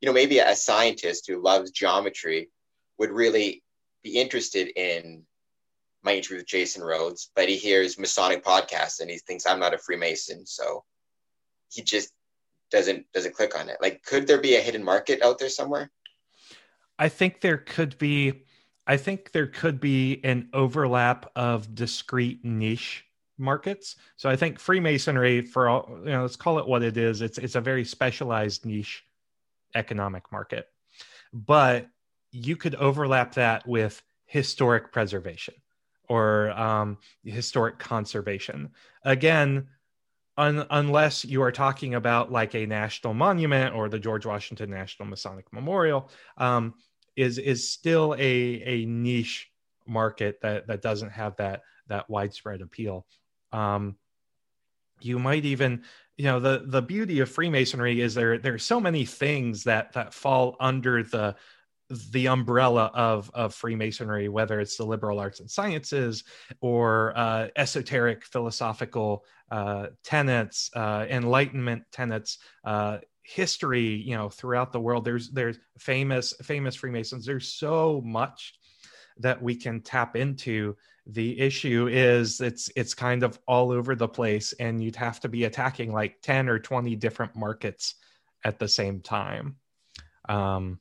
[0.00, 2.50] you know, maybe a scientist who loves geometry
[2.98, 3.62] would really
[4.02, 5.24] be interested in
[6.02, 9.74] my interview with Jason Rhodes, but he hears Masonic podcasts and he thinks I'm not
[9.74, 10.84] a Freemason, so
[11.70, 12.12] he just
[12.70, 13.78] doesn't doesn't click on it.
[13.80, 15.90] Like, could there be a hidden market out there somewhere?
[16.98, 18.44] I think there could be.
[18.86, 23.06] I think there could be an overlap of discrete niche
[23.38, 23.96] markets.
[24.16, 27.22] So I think Freemasonry, for all you know, let's call it what it is.
[27.22, 29.04] It's it's a very specialized niche
[29.74, 30.68] economic market,
[31.32, 31.88] but
[32.34, 35.54] you could overlap that with historic preservation
[36.08, 38.70] or um, historic conservation.
[39.04, 39.68] Again,
[40.36, 45.08] un- unless you are talking about like a national monument or the George Washington National
[45.08, 46.74] Masonic Memorial, um,
[47.16, 49.48] is is still a a niche
[49.86, 53.06] market that that doesn't have that that widespread appeal.
[53.52, 53.96] Um,
[55.00, 55.84] you might even
[56.16, 59.92] you know the the beauty of freemasonry is there there are so many things that
[59.92, 61.36] that fall under the
[62.12, 66.24] the umbrella of of Freemasonry, whether it's the liberal arts and sciences
[66.60, 73.96] or uh, esoteric philosophical uh, tenets, uh, Enlightenment tenets, uh, history.
[73.96, 77.26] You know, throughout the world, there's there's famous famous Freemasons.
[77.26, 78.54] There's so much
[79.18, 80.76] that we can tap into.
[81.06, 85.28] The issue is it's it's kind of all over the place, and you'd have to
[85.28, 87.96] be attacking like ten or twenty different markets
[88.42, 89.56] at the same time.
[90.28, 90.80] Um,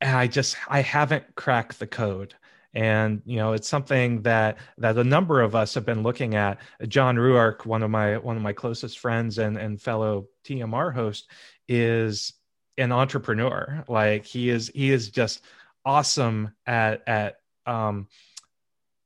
[0.00, 2.34] and I just I haven't cracked the code.
[2.74, 6.58] And you know, it's something that that a number of us have been looking at.
[6.86, 11.30] John Ruark, one of my one of my closest friends and and fellow TMR host,
[11.66, 12.34] is
[12.76, 13.84] an entrepreneur.
[13.88, 15.42] Like he is he is just
[15.84, 18.08] awesome at at um,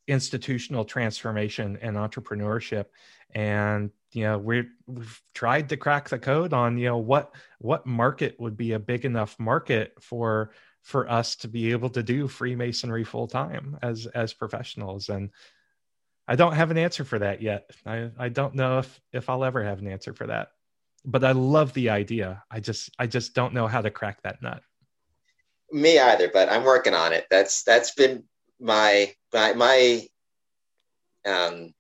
[0.09, 2.87] institutional transformation and entrepreneurship
[3.35, 7.87] and you know we we've tried to crack the code on you know what what
[7.87, 10.51] market would be a big enough market for
[10.83, 15.09] for us to be able to do freemasonry full time as as professionals.
[15.09, 15.31] And
[16.29, 17.71] i don't have an answer for that yet.
[17.87, 20.49] I i don't know if if i'll ever have an answer for that.
[21.05, 22.43] But i love the idea.
[22.51, 24.63] I just i just don't know how to crack that nut.
[25.71, 27.27] Me either but i'm working on it.
[27.31, 28.25] That's that's been
[28.61, 30.07] my my my
[31.25, 31.73] um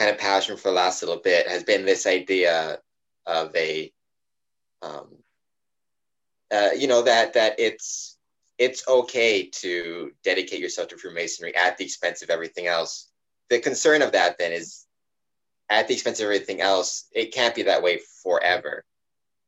[0.00, 2.78] kind of passion for the last little bit has been this idea
[3.26, 3.92] of a
[4.82, 5.08] um,
[6.50, 8.09] uh, you know that that it's
[8.60, 13.08] it's okay to dedicate yourself to Freemasonry at the expense of everything else.
[13.48, 14.84] The concern of that then is
[15.70, 17.06] at the expense of everything else.
[17.12, 18.84] It can't be that way forever.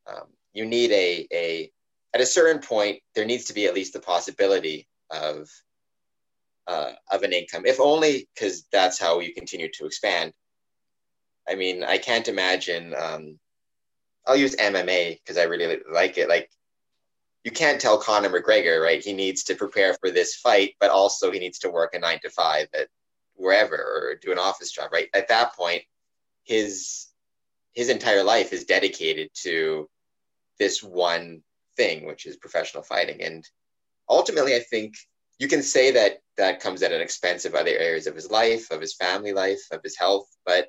[0.07, 1.71] Um, you need a a
[2.15, 5.47] at a certain point there needs to be at least the possibility of
[6.67, 10.33] uh, of an income, if only because that's how you continue to expand.
[11.47, 12.95] I mean, I can't imagine.
[12.97, 13.39] Um,
[14.27, 16.31] I'll use MMA because I really like it.
[16.31, 16.49] Like,
[17.45, 19.03] you can't tell Conor McGregor, right?
[19.03, 22.21] He needs to prepare for this fight, but also he needs to work a nine
[22.23, 22.89] to five at
[23.35, 25.09] wherever or do an office job, right?
[25.15, 25.83] At that point,
[26.45, 27.07] his
[27.73, 29.89] his entire life is dedicated to
[30.59, 31.43] this one
[31.77, 33.23] thing, which is professional fighting.
[33.23, 33.49] And
[34.09, 34.95] ultimately, I think
[35.39, 38.71] you can say that that comes at an expense of other areas of his life,
[38.71, 40.69] of his family life, of his health, but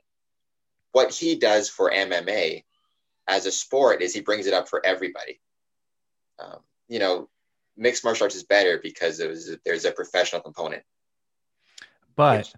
[0.94, 2.64] what he does for MMA
[3.28, 5.40] as a sport is he brings it up for everybody.
[6.40, 7.30] Um, you know,
[7.78, 10.84] mixed martial arts is better because was, there's a professional component.
[12.16, 12.54] But which,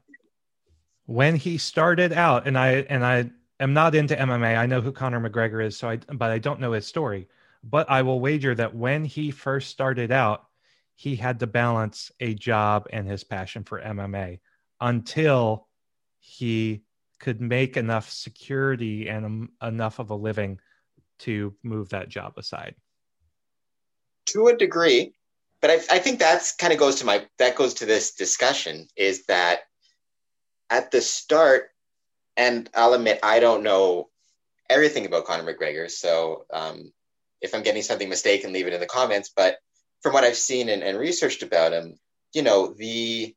[1.05, 4.57] when he started out, and I and I am not into MMA.
[4.57, 7.27] I know who Conor McGregor is, so I but I don't know his story.
[7.63, 10.45] But I will wager that when he first started out,
[10.95, 14.39] he had to balance a job and his passion for MMA
[14.79, 15.67] until
[16.19, 16.83] he
[17.19, 20.59] could make enough security and um, enough of a living
[21.19, 22.75] to move that job aside
[24.25, 25.13] to a degree
[25.61, 28.87] but I, I think that's kind of goes to my that goes to this discussion
[28.95, 29.61] is that
[30.69, 31.69] at the start
[32.37, 34.09] and i'll admit i don't know
[34.69, 36.91] everything about conor mcgregor so um,
[37.41, 39.57] if i'm getting something mistaken leave it in the comments but
[40.01, 41.97] from what i've seen and, and researched about him
[42.33, 43.35] you know the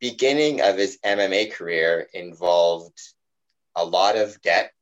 [0.00, 2.98] beginning of his MMA career involved
[3.74, 4.72] a lot of debt,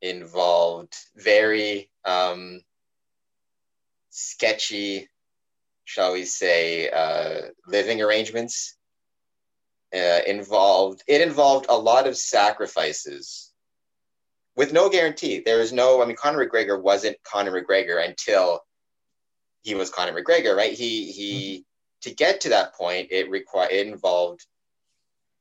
[0.00, 2.60] involved very um,
[4.16, 5.08] sketchy,
[5.84, 8.76] shall we say, uh, living arrangements.
[9.94, 13.52] Uh, involved it involved a lot of sacrifices
[14.56, 15.40] with no guarantee.
[15.44, 18.60] There was no, I mean, Conor McGregor wasn't Conor McGregor until
[19.62, 20.72] he was Conor McGregor, right?
[20.72, 21.64] He he
[22.02, 24.44] to get to that point, it required it involved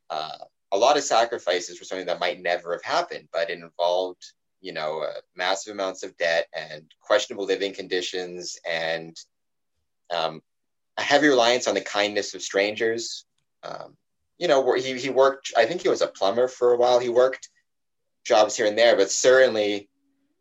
[0.10, 0.38] uh,
[0.72, 4.24] a lot of sacrifices for something that might never have happened, but it involved
[4.66, 9.16] you know uh, massive amounts of debt and questionable living conditions and
[10.12, 10.42] um,
[10.98, 13.26] a heavy reliance on the kindness of strangers.
[13.62, 13.96] Um,
[14.40, 15.54] you know, he he worked.
[15.56, 17.00] I think he was a plumber for a while.
[17.00, 17.50] He worked
[18.26, 19.88] jobs here and there, but certainly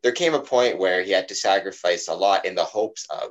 [0.03, 3.29] there came a point where he had to sacrifice a lot in the hopes of,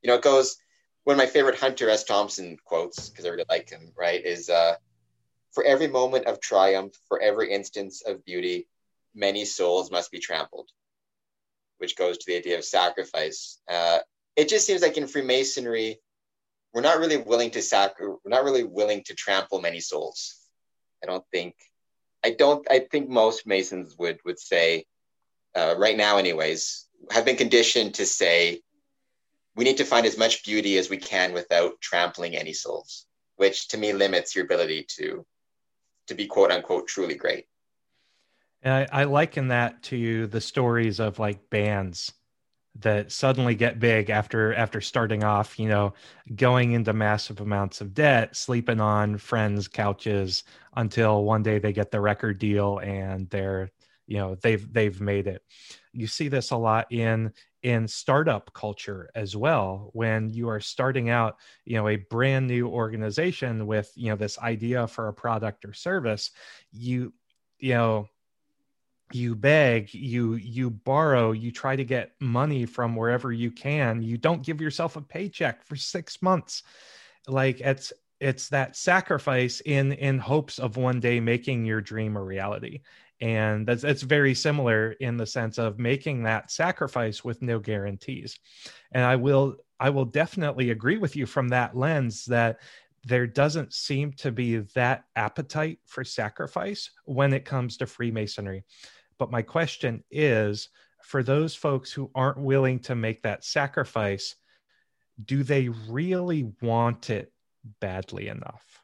[0.00, 0.56] you know, it goes
[1.04, 2.04] one of my favorite Hunter S.
[2.04, 4.74] Thompson quotes, because I really like him, right, is uh,
[5.50, 8.68] for every moment of triumph, for every instance of beauty,
[9.14, 10.68] many souls must be trampled,
[11.78, 13.60] which goes to the idea of sacrifice.
[13.70, 13.98] Uh,
[14.36, 16.00] it just seems like in Freemasonry,
[16.72, 20.36] we're not really willing to sac- we're not really willing to trample many souls.
[21.02, 21.54] I don't think,
[22.24, 24.86] I don't, I think most Masons would would say,
[25.54, 28.62] uh, right now, anyways, have been conditioned to say
[29.54, 33.68] we need to find as much beauty as we can without trampling any souls, which
[33.68, 35.26] to me limits your ability to
[36.06, 37.46] to be quote unquote truly great.
[38.62, 42.12] And I, I liken that to the stories of like bands
[42.80, 45.92] that suddenly get big after after starting off, you know,
[46.34, 50.44] going into massive amounts of debt, sleeping on friends' couches
[50.76, 53.70] until one day they get the record deal and they're,
[54.06, 55.42] you know, they've they've made it.
[55.92, 57.32] You see this a lot in
[57.62, 62.66] in startup culture as well when you are starting out you know a brand new
[62.68, 66.32] organization with you know this idea for a product or service
[66.72, 67.12] you
[67.60, 68.08] you know
[69.14, 74.16] you beg you you borrow you try to get money from wherever you can you
[74.16, 76.62] don't give yourself a paycheck for 6 months.
[77.28, 82.22] Like it's it's that sacrifice in in hopes of one day making your dream a
[82.22, 82.80] reality.
[83.20, 88.38] And that's it's very similar in the sense of making that sacrifice with no guarantees.
[88.92, 92.60] And i will i will definitely agree with you from that lens that
[93.04, 98.64] there doesn't seem to be that appetite for sacrifice when it comes to freemasonry
[99.22, 100.68] but my question is
[101.00, 104.34] for those folks who aren't willing to make that sacrifice
[105.24, 107.32] do they really want it
[107.80, 108.82] badly enough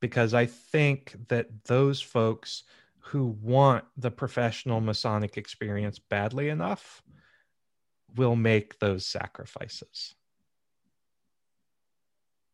[0.00, 2.64] because i think that those folks
[2.98, 7.00] who want the professional Masonic experience badly enough
[8.16, 10.16] will make those sacrifices?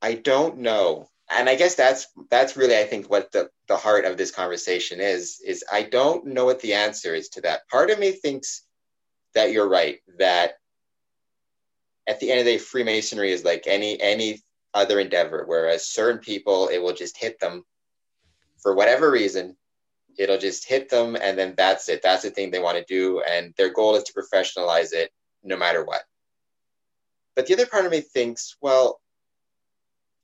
[0.03, 1.09] I don't know.
[1.31, 5.01] And I guess that's that's really I think what the, the heart of this conversation
[5.01, 7.69] is is I don't know what the answer is to that.
[7.69, 8.63] Part of me thinks
[9.35, 10.55] that you're right, that
[12.07, 14.41] at the end of the day, Freemasonry is like any any
[14.73, 17.65] other endeavor, whereas certain people it will just hit them
[18.59, 19.57] for whatever reason.
[20.19, 22.03] It'll just hit them and then that's it.
[22.03, 25.11] That's the thing they want to do and their goal is to professionalize it
[25.43, 26.03] no matter what.
[27.35, 29.01] But the other part of me thinks well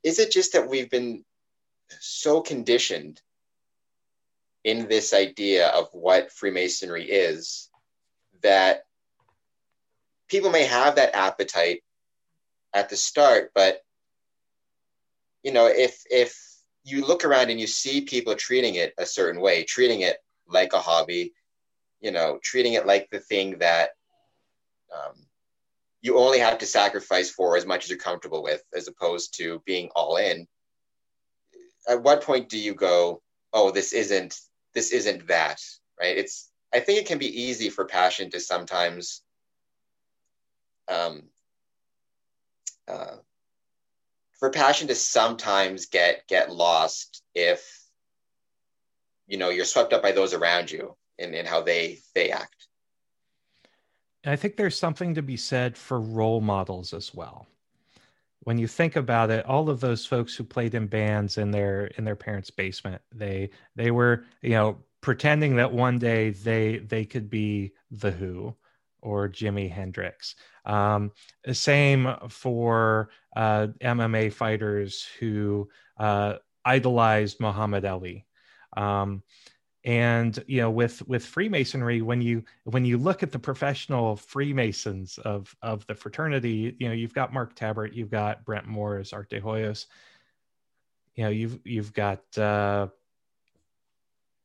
[0.03, 1.25] is it just that we've been
[2.01, 3.21] so conditioned
[4.65, 7.69] in this idea of what freemasonry is
[8.43, 8.85] that
[10.29, 11.83] people may have that appetite
[12.73, 13.81] at the start but
[15.43, 16.53] you know if if
[16.85, 20.17] you look around and you see people treating it a certain way, treating it
[20.49, 21.33] like a hobby,
[22.01, 23.91] you know, treating it like the thing that
[24.93, 25.15] um,
[26.03, 29.63] you only have to sacrifice for as much as you're comfortable with, as opposed to
[29.65, 30.47] being all in.
[31.89, 33.23] At what point do you go,
[33.53, 34.39] oh, this isn't
[34.75, 35.61] this isn't that,
[36.01, 36.17] right?
[36.17, 39.23] It's I think it can be easy for passion to sometimes
[40.89, 41.23] um,
[42.89, 43.17] uh,
[44.39, 47.81] for passion to sometimes get get lost if
[49.29, 52.67] you know you're swept up by those around you and, and how they they act
[54.25, 57.47] i think there's something to be said for role models as well
[58.41, 61.87] when you think about it all of those folks who played in bands in their
[61.99, 67.05] in their parents basement they they were you know pretending that one day they they
[67.05, 68.55] could be the who
[69.03, 70.37] or Jimi Hendrix.
[70.65, 71.11] Um,
[71.51, 75.69] same for uh, MMA fighters who
[75.99, 78.27] uh, idolized Muhammad Ali.
[78.77, 79.23] Um,
[79.85, 85.19] and you know, with with Freemasonry, when you when you look at the professional Freemasons
[85.19, 89.29] of of the fraternity, you know, you've got Mark Tabbert, you've got Brent morris Art
[89.31, 89.87] de Hoyos.
[91.15, 92.89] You know, you've you've got uh,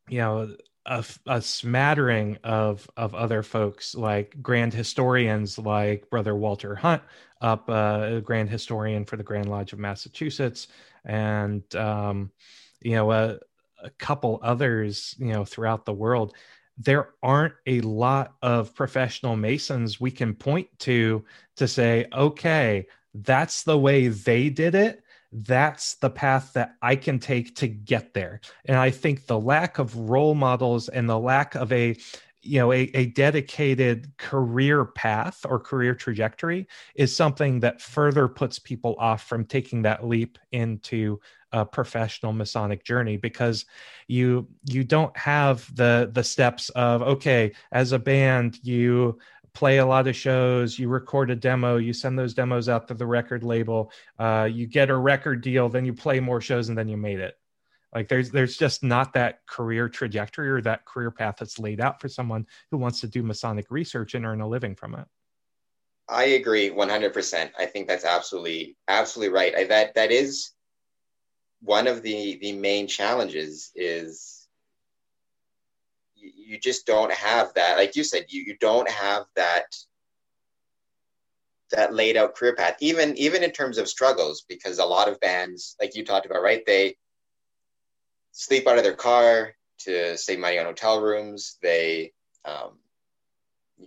[0.09, 6.75] you know a, a, smattering of of other folks like grand historians like brother walter
[6.75, 7.01] hunt
[7.41, 10.67] up uh, a grand historian for the grand lodge of massachusetts
[11.05, 12.31] and um,
[12.81, 13.37] you know a,
[13.83, 16.33] a couple others you know throughout the world
[16.77, 21.23] there aren't a lot of professional masons we can point to
[21.55, 27.19] to say okay that's the way they did it that's the path that I can
[27.19, 28.39] take to get there.
[28.65, 31.97] And I think the lack of role models and the lack of a
[32.47, 38.59] you know a, a dedicated career path or career trajectory is something that further puts
[38.59, 41.19] people off from taking that leap into
[41.53, 43.65] a professional masonic journey because
[44.07, 49.17] you you don't have the the steps of okay as a band you
[49.57, 52.93] play a lot of shows, you record a demo, you send those demos out to
[52.93, 56.77] the record label, uh, you get a record deal, then you play more shows, and
[56.77, 57.35] then you made it.
[57.93, 62.01] Like there's there's just not that career trajectory or that career path that's laid out
[62.01, 65.07] for someone who wants to do Masonic research and earn a living from it.
[66.09, 67.51] I agree 100%.
[67.57, 69.55] I think that's absolutely absolutely right.
[69.55, 70.51] I, that that is
[71.61, 74.47] one of the the main challenges is
[76.15, 77.77] you just don't have that.
[77.77, 79.75] Like you said, you, you don't have that
[81.71, 85.19] that laid out career path, even even in terms of struggles, because a lot of
[85.19, 86.63] bands, like you talked about, right?
[86.65, 86.95] They
[88.37, 91.57] sleep out of their car to save money on hotel rooms.
[91.61, 92.13] They
[92.45, 92.77] um,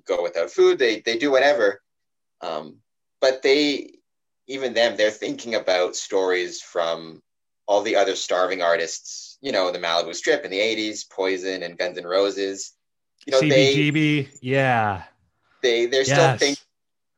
[0.06, 0.78] go without food.
[0.78, 1.80] They they do whatever.
[2.40, 2.78] Um,
[3.20, 3.92] but they
[4.48, 7.22] even them, they're thinking about stories from
[7.66, 11.78] all the other starving artists, you know, the Malibu Strip in the 80s, Poison and
[11.78, 12.72] Guns N' Roses.
[13.26, 15.04] You know, CBGB, they, yeah.
[15.62, 16.08] They they're yes.
[16.08, 16.58] still think,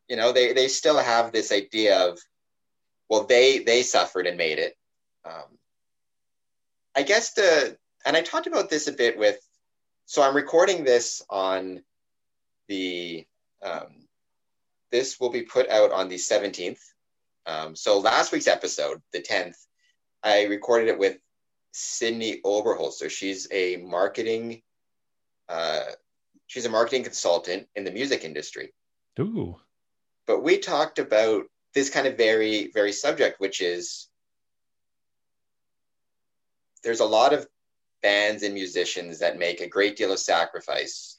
[0.09, 2.19] you know, they they still have this idea of
[3.09, 4.77] well, they they suffered and made it.
[5.25, 5.59] Um,
[6.95, 9.39] I guess the and I talked about this a bit with
[10.07, 11.83] so I'm recording this on
[12.69, 13.27] the
[13.63, 14.07] um,
[14.91, 16.79] this will be put out on the 17th.
[17.47, 19.57] Um, so last week's episode, the 10th,
[20.23, 21.17] I recorded it with
[21.73, 23.11] Sydney Oberholzer.
[23.11, 24.63] She's a marketing,
[25.49, 25.85] uh,
[26.47, 28.73] she's a marketing consultant in the music industry.
[29.19, 29.57] Ooh.
[30.27, 34.09] But we talked about this kind of very, very subject, which is
[36.83, 37.47] there's a lot of
[38.03, 41.19] bands and musicians that make a great deal of sacrifice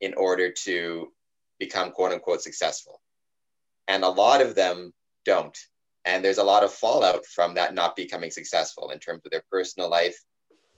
[0.00, 1.12] in order to
[1.58, 3.00] become quote unquote successful.
[3.88, 4.92] And a lot of them
[5.24, 5.56] don't.
[6.04, 9.44] And there's a lot of fallout from that not becoming successful in terms of their
[9.50, 10.18] personal life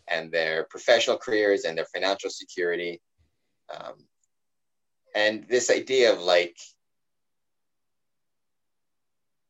[0.08, 3.00] and their professional careers and their financial security.
[3.74, 3.94] Um,
[5.14, 6.56] and this idea of like,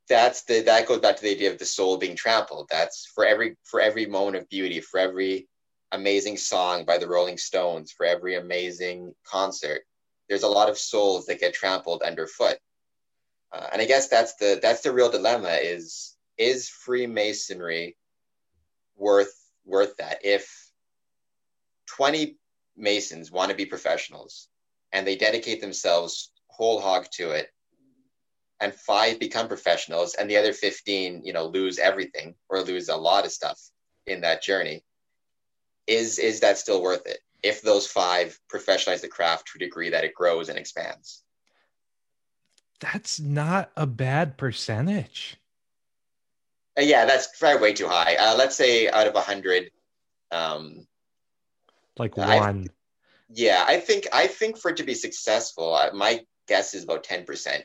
[0.09, 2.69] that's the that goes back to the idea of the soul being trampled.
[2.71, 5.49] That's for every for every moment of beauty, for every
[5.93, 9.83] amazing song by the Rolling Stones, for every amazing concert,
[10.29, 12.59] there's a lot of souls that get trampled underfoot.
[13.53, 17.97] Uh, and I guess that's the that's the real dilemma is is Freemasonry
[18.97, 19.35] worth
[19.65, 20.25] worth that?
[20.25, 20.71] If
[21.87, 22.37] 20
[22.77, 24.49] Masons want to be professionals
[24.93, 27.49] and they dedicate themselves whole hog to it,
[28.61, 32.97] and five become professionals, and the other 15, you know, lose everything or lose a
[32.97, 33.61] lot of stuff
[34.07, 34.83] in that journey,
[35.87, 37.19] is is that still worth it?
[37.43, 41.23] If those five professionalize the craft to a degree that it grows and expands
[42.81, 45.39] that's not a bad percentage.
[46.79, 48.17] Uh, yeah, that's probably way too high.
[48.17, 49.71] Uh, let's say out of a hundred,
[50.31, 50.87] um,
[51.99, 52.29] like one.
[52.29, 52.67] I,
[53.31, 57.05] yeah, I think I think for it to be successful, uh, my guess is about
[57.05, 57.65] ten percent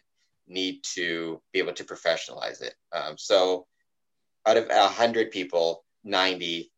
[0.52, 2.76] need to be able to professionalize it.
[2.92, 3.66] Um, so,
[4.46, 6.72] out of a hundred people, ninety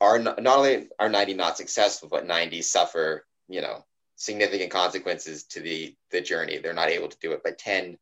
[0.00, 3.26] are not, not only are ninety not successful, but ninety suffer.
[3.48, 3.84] You know,
[4.16, 6.58] significant consequences to the the journey.
[6.58, 7.98] They're not able to do it, but 10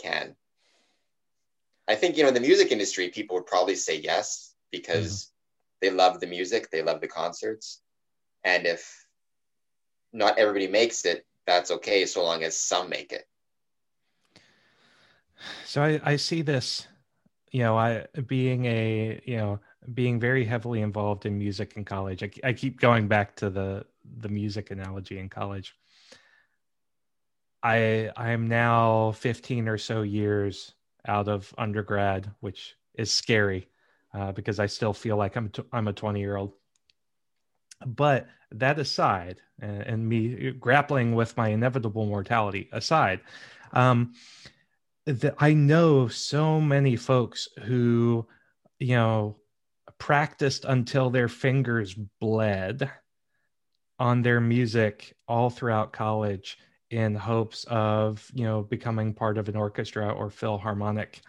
[0.00, 0.34] can.
[1.86, 5.26] I think you know in the music industry, people would probably say yes because
[5.82, 5.86] mm-hmm.
[5.86, 7.80] they love the music, they love the concerts,
[8.42, 9.06] and if
[10.12, 13.26] not everybody makes it, that's okay so long as some make it.
[15.64, 16.86] So I, I see this,
[17.50, 19.60] you know, I being a you know
[19.92, 22.22] being very heavily involved in music in college.
[22.22, 23.86] I, I keep going back to the
[24.20, 25.76] the music analogy in college.
[27.62, 30.74] I I am now 15 or so years
[31.06, 33.68] out of undergrad, which is scary
[34.14, 36.52] uh, because I still feel like I'm t- I'm a 20 year old.
[37.84, 43.20] But that aside, and, and, me grappling with my inevitable mortality aside,
[43.72, 44.14] um,
[45.06, 48.26] that I know so many folks who,
[48.78, 49.36] you know,
[49.98, 52.90] practiced until their fingers bled
[53.98, 56.58] on their music all throughout college
[56.90, 61.20] in hopes of you know becoming part of an orchestra or philharmonic.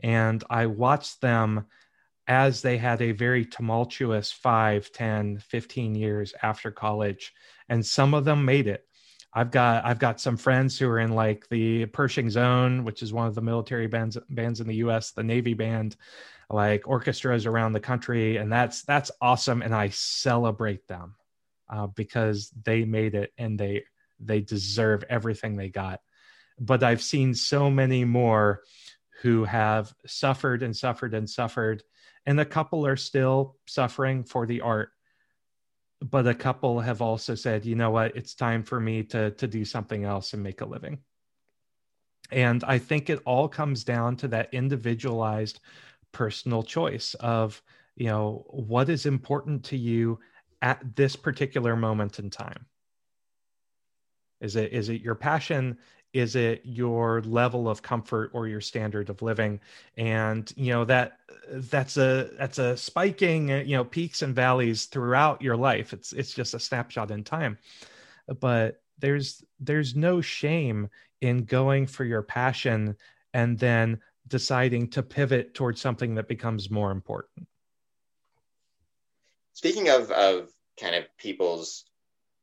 [0.00, 1.66] And i watched them
[2.26, 7.32] as they had a very tumultuous 5 10 15 years after college
[7.68, 8.84] and some of them made it
[9.32, 13.12] i've got i've got some friends who are in like the Pershing's Own which is
[13.12, 15.96] one of the military bands bands in the us the navy band
[16.50, 21.14] like orchestras around the country and that's that's awesome and i celebrate them
[21.70, 23.84] uh, because they made it and they
[24.20, 26.00] they deserve everything they got.
[26.58, 28.62] But i've seen so many more
[29.22, 31.82] who have suffered and suffered and suffered
[32.26, 34.90] and a couple are still suffering for the art
[36.00, 38.16] but a couple have also said you know what?
[38.16, 40.98] It's time for me to to do something else and make a living.
[42.30, 45.60] And i think it all comes down to that individualized
[46.12, 47.62] personal choice of
[47.96, 50.18] you know what is important to you
[50.62, 52.66] at this particular moment in time?
[54.40, 55.78] Is it is it your passion
[56.12, 59.60] is it your level of comfort or your standard of living?
[59.96, 61.18] And you know that
[61.50, 65.92] that's a that's a spiking uh, you know peaks and valleys throughout your life.
[65.92, 67.58] It's it's just a snapshot in time.
[68.40, 70.88] But there's there's no shame
[71.20, 72.96] in going for your passion
[73.34, 77.46] and then deciding to pivot towards something that becomes more important.
[79.52, 80.50] Speaking of of
[80.80, 81.84] kind of people's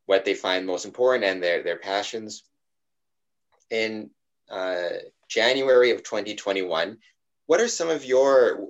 [0.06, 2.44] what they find most important and their their passions
[3.82, 4.10] in
[4.50, 4.90] uh,
[5.30, 6.98] January of 2021
[7.48, 8.68] what are some of your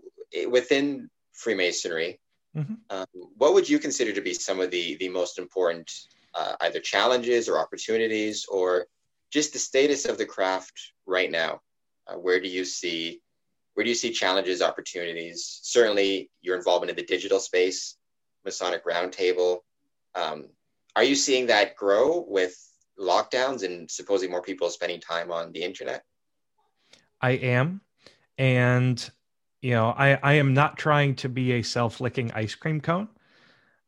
[0.50, 2.20] within freemasonry
[2.56, 2.74] mm-hmm.
[2.90, 3.06] um,
[3.38, 5.92] what would you consider to be some of the the most important
[6.34, 8.88] uh, either challenges or opportunities or
[9.32, 11.60] just the status of the craft right now
[12.08, 13.22] uh, where do you see
[13.74, 17.98] where do you see challenges opportunities certainly your involvement in the digital space
[18.46, 19.60] Masonic Roundtable.
[20.14, 20.46] Um,
[20.96, 22.56] are you seeing that grow with
[23.00, 26.04] lockdowns and supposedly more people spending time on the internet?
[27.22, 27.82] I am.
[28.38, 29.10] And,
[29.62, 33.08] you know, I, I am not trying to be a self licking ice cream cone,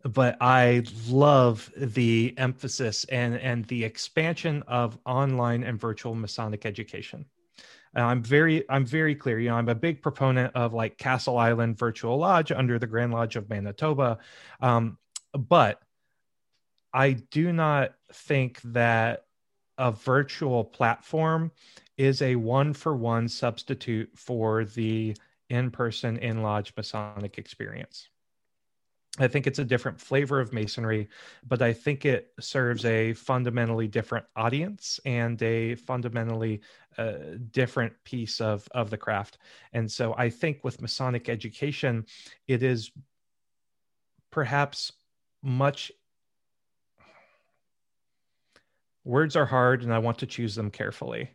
[0.03, 7.26] but I love the emphasis and, and the expansion of online and virtual Masonic education.
[7.93, 9.39] And I'm very I'm very clear.
[9.39, 13.12] You know, I'm a big proponent of like Castle Island Virtual Lodge under the Grand
[13.12, 14.20] Lodge of Manitoba,
[14.62, 14.97] um,
[15.34, 15.82] but
[16.98, 19.26] I do not think that
[19.78, 21.52] a virtual platform
[21.95, 25.16] is a one for one substitute for the
[25.52, 28.10] in person in lodge Masonic experience.
[29.20, 31.08] I think it's a different flavor of masonry,
[31.48, 36.62] but I think it serves a fundamentally different audience and a fundamentally
[36.98, 37.14] uh,
[37.52, 39.38] different piece of, of the craft.
[39.72, 42.08] And so I think with Masonic education,
[42.48, 42.89] it is
[44.32, 44.93] perhaps
[45.43, 45.91] much.
[49.08, 51.30] Words are hard, and I want to choose them carefully.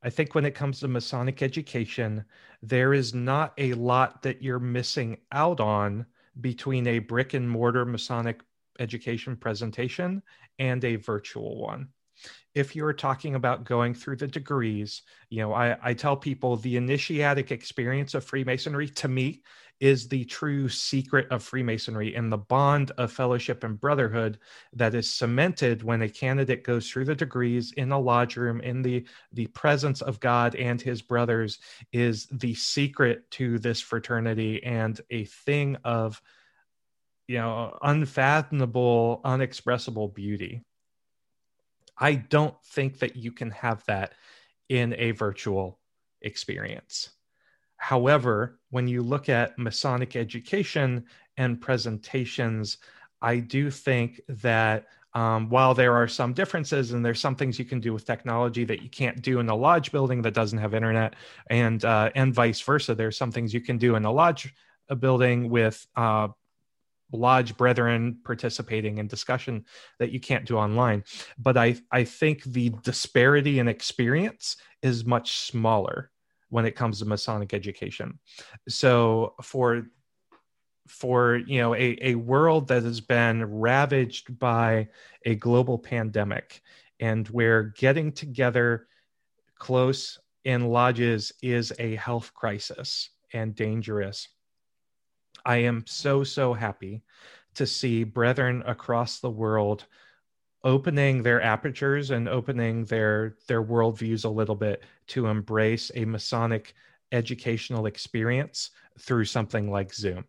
[0.00, 2.24] I think when it comes to Masonic education,
[2.62, 6.06] there is not a lot that you're missing out on
[6.40, 8.42] between a brick and mortar Masonic
[8.78, 10.22] education presentation
[10.60, 11.88] and a virtual one.
[12.54, 16.76] If you're talking about going through the degrees, you know, I, I tell people the
[16.76, 19.42] initiatic experience of Freemasonry to me
[19.80, 24.38] is the true secret of Freemasonry and the bond of fellowship and brotherhood
[24.74, 28.82] that is cemented when a candidate goes through the degrees in a lodge room in
[28.82, 31.58] the, the presence of God and his brothers
[31.92, 36.20] is the secret to this fraternity and a thing of
[37.26, 40.64] you know unfathomable unexpressible beauty
[42.00, 44.14] i don't think that you can have that
[44.70, 45.80] in a virtual
[46.22, 47.10] experience.
[47.76, 51.04] However, when you look at Masonic education
[51.36, 52.78] and presentations,
[53.20, 57.64] I do think that um, while there are some differences and there's some things you
[57.64, 60.72] can do with technology that you can't do in a lodge building that doesn't have
[60.72, 61.16] internet,
[61.48, 64.54] and uh, and vice versa, there's some things you can do in a lodge
[65.00, 66.28] building with uh,
[67.12, 69.64] lodge brethren participating in discussion
[69.98, 71.04] that you can't do online.
[71.38, 76.10] But I I think the disparity in experience is much smaller
[76.48, 78.18] when it comes to Masonic education.
[78.68, 79.86] So for
[80.88, 84.88] for you know a, a world that has been ravaged by
[85.24, 86.62] a global pandemic
[86.98, 88.86] and where getting together
[89.58, 94.28] close in lodges is a health crisis and dangerous
[95.44, 97.02] i am so so happy
[97.54, 99.86] to see brethren across the world
[100.64, 106.74] opening their apertures and opening their their worldviews a little bit to embrace a Masonic
[107.12, 110.24] educational experience through something like Zoom.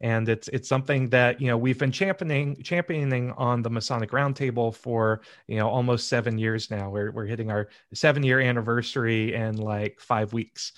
[0.00, 4.74] And it's it's something that you know we've been championing championing on the Masonic Roundtable
[4.74, 6.90] for you know almost seven years now.
[6.90, 10.72] We're we're hitting our seven year anniversary in like five weeks.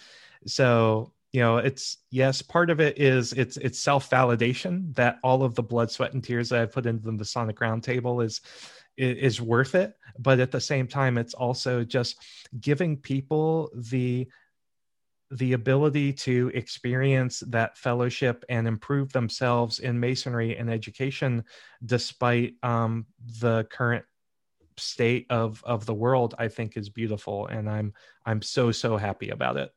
[0.46, 5.42] So you know it's yes part of it is it's it's self validation that all
[5.42, 8.40] of the blood sweat and tears that i've put into the masonic roundtable is
[8.96, 9.94] is worth it.
[10.18, 12.16] But at the same time it's also just
[12.60, 14.28] giving people the
[15.30, 21.42] the ability to experience that fellowship and improve themselves in masonry and education
[21.86, 23.06] despite um,
[23.40, 24.04] the current
[24.76, 27.46] state of of the world i think is beautiful.
[27.46, 27.94] And i'm
[28.26, 29.72] i'm so so happy about it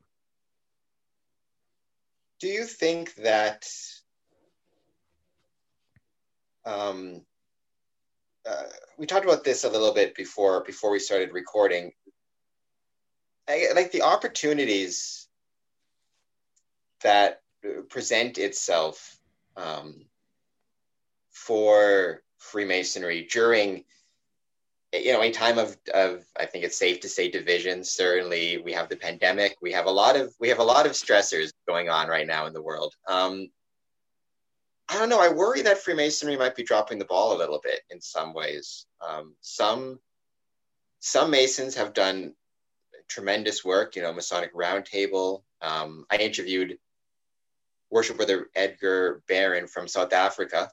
[2.45, 3.67] do you think that
[6.63, 7.23] um,
[8.47, 8.63] uh,
[8.99, 11.91] we talked about this a little bit before before we started recording.
[13.49, 15.27] I, like the opportunities
[17.01, 17.41] that
[17.89, 19.17] present itself
[19.57, 20.05] um,
[21.31, 23.85] for Freemasonry during
[25.03, 27.83] you know a time of, of I think it's safe to say division.
[27.83, 29.55] Certainly, we have the pandemic.
[29.61, 32.45] We have a lot of we have a lot of stressors going on right now
[32.45, 32.93] in the world.
[33.07, 33.49] Um,
[34.87, 35.19] I don't know.
[35.19, 38.85] I worry that Freemasonry might be dropping the ball a little bit in some ways.
[39.01, 39.99] Um, some
[40.99, 42.33] some Masons have done
[43.07, 43.95] tremendous work.
[43.95, 45.43] You know, Masonic Roundtable.
[45.61, 46.77] Um, I interviewed
[47.89, 50.69] Worship Brother Edgar Barron from South Africa.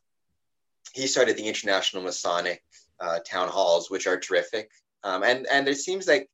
[0.92, 2.62] He started the International Masonic
[3.02, 4.70] uh, Town Halls, which are terrific.
[5.04, 6.30] Um, and and it seems like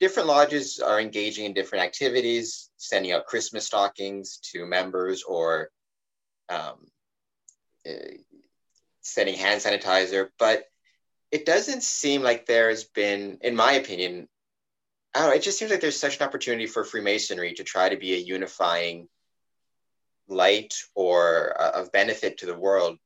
[0.00, 5.70] different lodges are engaging in different activities, sending out Christmas stockings to members or
[6.48, 6.86] um,
[7.88, 8.14] uh,
[9.00, 10.64] sending hand sanitizer, but
[11.30, 14.28] it doesn't seem like there's been, in my opinion,
[15.14, 17.88] I don't know, it just seems like there's such an opportunity for Freemasonry to try
[17.88, 19.08] to be a unifying
[20.28, 22.98] light or uh, of benefit to the world.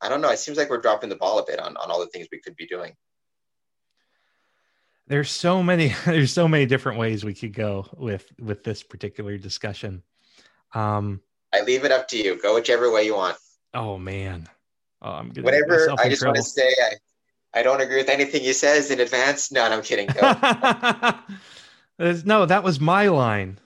[0.00, 0.30] I don't know.
[0.30, 2.40] It seems like we're dropping the ball a bit on, on all the things we
[2.40, 2.94] could be doing.
[5.06, 9.38] There's so many, there's so many different ways we could go with, with this particular
[9.38, 10.02] discussion.
[10.74, 11.20] Um,
[11.52, 12.40] I leave it up to you.
[12.40, 13.36] Go whichever way you want.
[13.74, 14.48] Oh man,
[15.02, 15.90] oh, I'm whatever.
[15.98, 16.34] I just trouble.
[16.34, 19.52] want to say I, I don't agree with anything he says in advance.
[19.52, 20.06] No, no I'm kidding.
[22.24, 23.58] no, that was my line.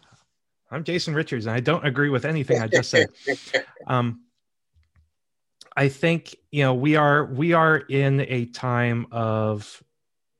[0.70, 3.08] I'm Jason Richards, and I don't agree with anything I just said.
[3.86, 4.20] um,
[5.78, 9.80] I think you know we are we are in a time of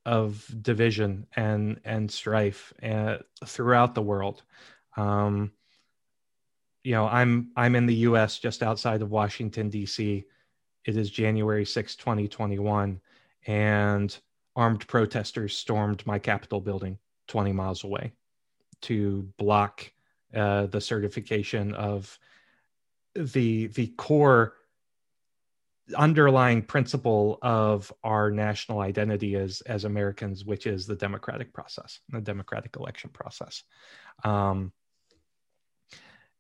[0.05, 4.43] of division and and strife uh, throughout the world.
[4.97, 5.53] Um,
[6.83, 8.41] you know, I'm I'm in the U.S.
[8.41, 10.25] just outside of Washington D.C.
[10.85, 13.01] It is January 6, 2021,
[13.47, 14.19] and
[14.57, 18.11] armed protesters stormed my Capitol building 20 miles away
[18.81, 19.89] to block
[20.35, 22.19] uh, the certification of
[23.15, 24.55] the the core
[25.97, 32.21] underlying principle of our national identity as as Americans, which is the democratic process, the
[32.21, 33.63] democratic election process.
[34.25, 34.73] Um,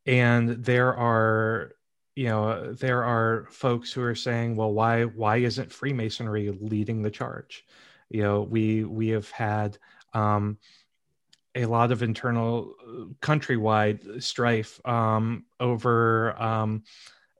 [0.06, 1.72] and there are
[2.16, 7.10] you know there are folks who are saying well why why isn't freemasonry leading the
[7.10, 7.64] charge
[8.10, 9.78] you know we we have had
[10.14, 10.58] um,
[11.54, 16.82] a lot of internal uh, countrywide strife um, over um,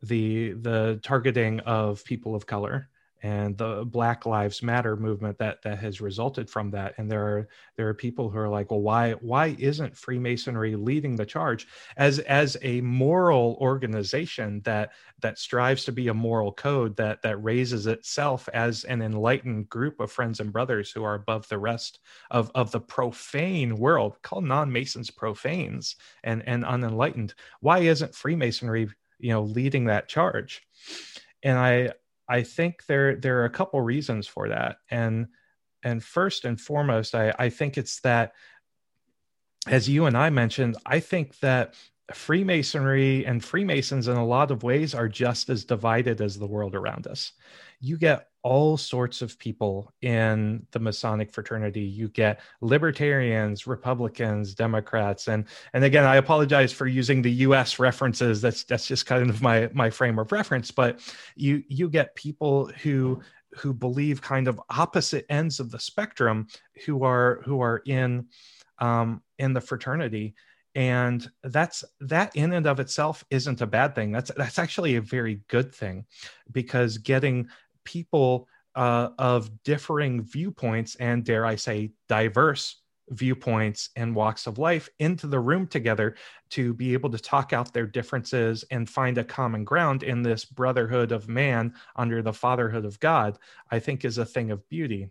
[0.03, 2.89] the the targeting of people of color
[3.23, 6.95] and the black lives matter movement that that has resulted from that.
[6.99, 11.17] And there are there are people who are like well why why isn't freemasonry leading
[11.17, 11.67] the charge?
[11.97, 17.43] As as a moral organization that that strives to be a moral code that that
[17.43, 21.99] raises itself as an enlightened group of friends and brothers who are above the rest
[22.31, 28.89] of of the profane world call non-masons profanes and and unenlightened why isn't freemasonry
[29.19, 30.63] you know leading that charge.
[31.43, 31.93] And i
[32.29, 34.79] i think there there are a couple reasons for that.
[34.91, 35.29] And
[35.83, 38.33] and first and foremost i i think it's that
[39.67, 41.75] as you and i mentioned i think that
[42.15, 46.75] freemasonry and freemasons in a lot of ways are just as divided as the world
[46.75, 47.33] around us
[47.81, 51.83] you get all sorts of people in the Masonic fraternity.
[51.83, 57.79] You get libertarians, Republicans, Democrats, and and again, I apologize for using the U.S.
[57.79, 58.41] references.
[58.41, 60.71] That's that's just kind of my my frame of reference.
[60.71, 61.01] But
[61.35, 63.21] you you get people who
[63.57, 66.47] who believe kind of opposite ends of the spectrum
[66.87, 68.27] who are who are in
[68.79, 70.35] um, in the fraternity
[70.75, 75.01] and that's that in and of itself isn't a bad thing that's that's actually a
[75.01, 76.05] very good thing
[76.53, 77.49] because getting
[77.89, 84.91] people uh, of differing viewpoints and, dare I say, diverse viewpoints and walks of life
[84.99, 86.15] into the room together
[86.51, 90.45] to be able to talk out their differences and find a common ground in this
[90.45, 93.39] brotherhood of man under the fatherhood of God,
[93.71, 95.09] I think is a thing of beauty.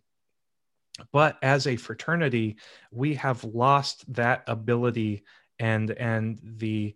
[1.12, 2.58] But as a fraternity,
[2.92, 5.24] we have lost that ability
[5.60, 6.96] and and the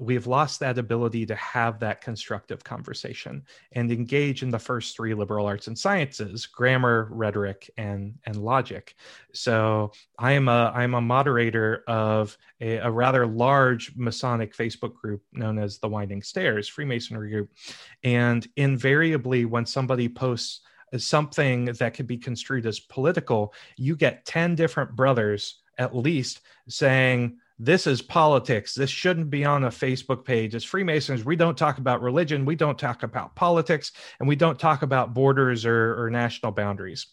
[0.00, 3.42] we've lost that ability to have that constructive conversation
[3.72, 8.96] and engage in the first three liberal arts and sciences grammar rhetoric and and logic.
[9.32, 15.22] So i am a i'm a moderator of a, a rather large masonic facebook group
[15.32, 17.50] known as the winding stairs freemasonry group.
[18.02, 20.60] And invariably when somebody posts
[20.96, 27.36] something that could be construed as political you get 10 different brothers at least saying
[27.62, 28.74] this is politics.
[28.74, 30.54] This shouldn't be on a Facebook page.
[30.54, 34.58] As Freemasons, we don't talk about religion, we don't talk about politics, and we don't
[34.58, 37.08] talk about borders or, or national boundaries.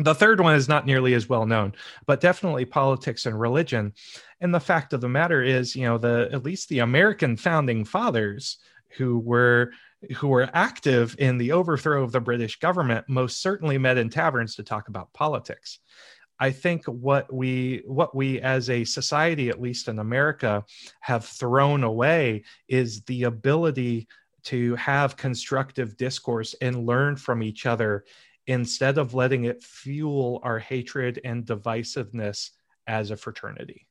[0.00, 1.74] The third one is not nearly as well known,
[2.04, 3.94] but definitely politics and religion.
[4.40, 7.84] And the fact of the matter is, you know, the at least the American founding
[7.84, 8.58] fathers
[8.96, 9.70] who were
[10.16, 14.54] who were active in the overthrow of the British government most certainly met in taverns
[14.56, 15.80] to talk about politics.
[16.40, 20.64] I think what we what we as a society, at least in America,
[21.00, 24.06] have thrown away is the ability
[24.44, 28.04] to have constructive discourse and learn from each other
[28.46, 32.50] instead of letting it fuel our hatred and divisiveness
[32.86, 33.86] as a fraternity.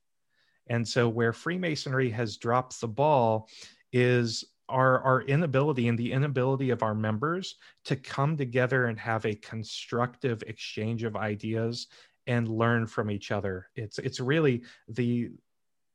[0.66, 3.48] And so where Freemasonry has dropped the ball
[3.92, 9.24] is our, our inability and the inability of our members to come together and have
[9.24, 11.86] a constructive exchange of ideas
[12.28, 13.68] and learn from each other.
[13.74, 15.30] It's it's really the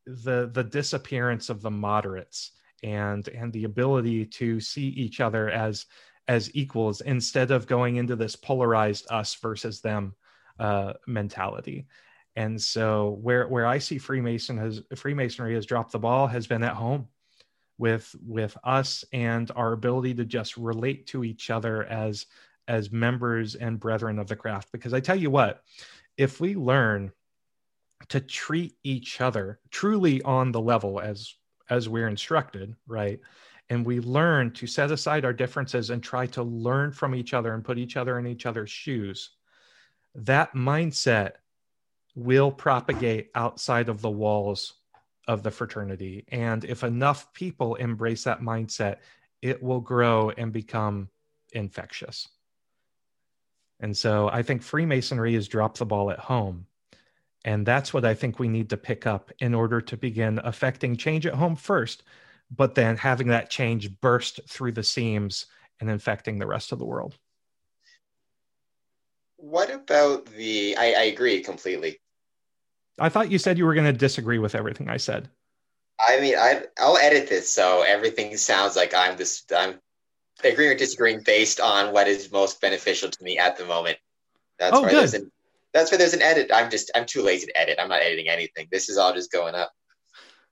[0.06, 2.52] the the disappearance of the moderates
[2.84, 5.86] and and the ability to see each other as
[6.28, 10.16] as equals instead of going into this polarized us versus them
[10.60, 11.86] uh, mentality.
[12.36, 16.64] And so where where I see Freemason has Freemasonry has dropped the ball has been
[16.64, 17.08] at home
[17.78, 22.26] with with us and our ability to just relate to each other as
[22.68, 25.64] as members and brethren of the craft because I tell you what
[26.18, 27.12] if we learn
[28.10, 31.36] to treat each other truly on the level as
[31.70, 33.20] as we're instructed, right?
[33.70, 37.54] And we learn to set aside our differences and try to learn from each other
[37.54, 39.32] and put each other in each other's shoes.
[40.14, 41.34] That mindset
[42.16, 44.74] will propagate outside of the walls
[45.28, 46.26] of the fraternity.
[46.28, 48.98] And if enough people embrace that mindset,
[49.42, 51.10] it will grow and become
[51.54, 52.28] infectious.
[53.84, 56.68] And so I think Freemasonry has dropped the ball at home.
[57.44, 60.96] And that's what I think we need to pick up in order to begin affecting
[60.96, 62.04] change at home first,
[62.50, 65.48] but then having that change burst through the seams
[65.82, 67.18] and infecting the rest of the world.
[69.36, 70.78] What about the?
[70.78, 72.00] I, I agree completely.
[72.98, 75.28] I thought you said you were going to disagree with everything I said.
[76.00, 79.82] I mean, I I'll edit this so everything sounds like I'm just I'm
[80.46, 83.98] agreeing or disagreeing based on what is most beneficial to me at the moment.
[84.60, 85.00] That's oh, why good.
[85.00, 85.32] there's an
[85.74, 86.52] that's why there's an edit.
[86.54, 87.80] I'm just I'm too lazy to edit.
[87.80, 88.68] I'm not editing anything.
[88.72, 89.72] This is all just going up.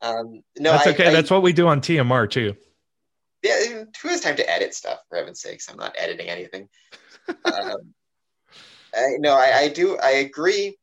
[0.01, 1.07] Um, no, that's I, okay.
[1.07, 2.55] I, that's what we do on TMR too.
[3.43, 4.99] Yeah, who has time to edit stuff?
[5.09, 6.69] For heaven's sakes, I'm not editing anything.
[7.27, 7.37] um,
[8.95, 9.97] I, no, I, I do.
[9.97, 10.77] I agree.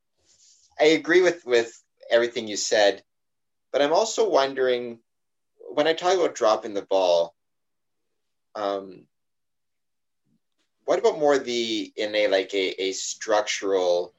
[0.80, 1.72] I agree with with
[2.10, 3.02] everything you said,
[3.72, 5.00] but I'm also wondering
[5.74, 7.34] when I talk about dropping the ball
[8.58, 9.04] um,
[10.84, 14.14] what about more the in a like a, a structural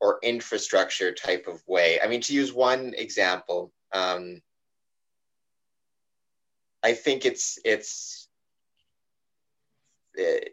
[0.00, 2.00] or infrastructure type of way?
[2.02, 4.42] I mean, to use one example, um,
[6.82, 8.28] I think it's it's
[10.18, 10.44] uh,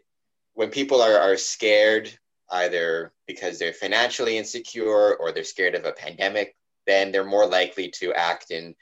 [0.54, 2.16] when people are, are scared
[2.50, 6.54] either because they're financially insecure or they're scared of a pandemic,
[6.86, 8.74] then they're more likely to act in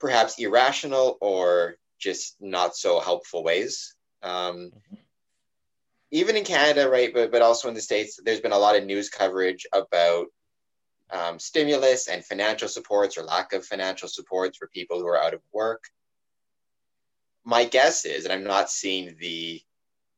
[0.00, 3.94] perhaps irrational or just not so helpful ways.
[4.22, 4.94] Um, mm-hmm.
[6.12, 8.84] Even in Canada, right, but but also in the states, there's been a lot of
[8.84, 10.26] news coverage about
[11.10, 15.34] um, stimulus and financial supports or lack of financial supports for people who are out
[15.34, 15.84] of work.
[17.44, 19.60] My guess is, and I'm not seeing the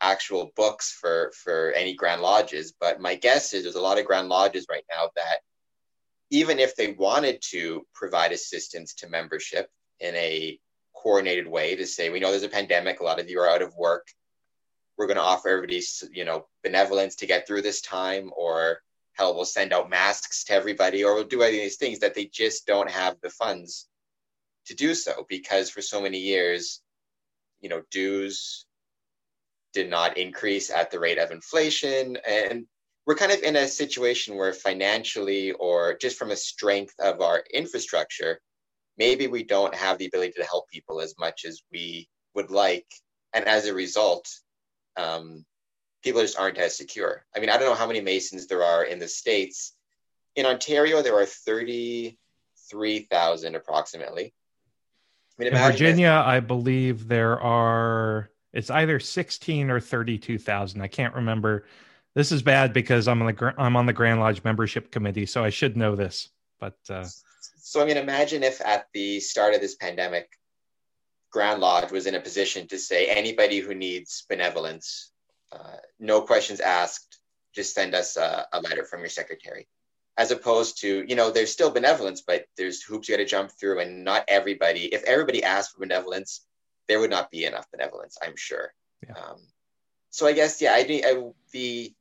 [0.01, 4.07] actual books for for any Grand Lodges, but my guess is there's a lot of
[4.07, 5.39] Grand Lodges right now that
[6.31, 9.69] even if they wanted to provide assistance to membership
[10.01, 10.59] in a
[11.03, 13.63] coordinated way to say, we know there's a pandemic, a lot of you are out
[13.63, 14.09] of work.
[14.97, 15.83] We're going to offer everybody,
[16.13, 18.79] you know, benevolence to get through this time, or
[19.15, 22.15] hell, we'll send out masks to everybody, or we'll do any of these things that
[22.15, 23.89] they just don't have the funds
[24.67, 26.81] to do so because for so many years,
[27.61, 28.67] you know, dues
[29.73, 32.19] did not increase at the rate of inflation.
[32.29, 32.67] And
[33.07, 37.43] we're kind of in a situation where financially or just from a strength of our
[37.53, 38.41] infrastructure,
[38.99, 42.87] maybe we don't have the ability to help people as much as we would like.
[43.33, 44.29] And as a result,
[44.97, 45.45] um,
[46.03, 47.25] people just aren't as secure.
[47.35, 49.73] I mean, I don't know how many Masons there are in the States.
[50.37, 54.35] In Ontario, there are 33,000 approximately.
[55.39, 60.83] I mean, in Virginia, I believe there are, it's either 16 or 32,000.
[60.83, 61.65] I can't remember.
[62.15, 65.43] This is bad because I'm on the I'm on the Grand Lodge membership committee, so
[65.43, 66.29] I should know this.
[66.61, 67.07] But uh,
[67.65, 70.29] so, I mean, imagine if at the start of this pandemic,
[71.31, 75.13] Grand Lodge was in a position to say anybody who needs benevolence,
[75.53, 77.19] uh, no questions asked,
[77.55, 79.69] just send us a, a, letter from your secretary.
[80.19, 83.53] As opposed to, you know, there's still benevolence, but there's hoops you got to jump
[83.53, 84.87] through, and not everybody.
[84.87, 86.45] If everybody asked for benevolence,
[86.89, 88.75] there would not be enough benevolence, I'm sure.
[89.07, 89.15] Yeah.
[89.15, 89.39] Um,
[90.11, 91.95] so I guess, yeah, I, I the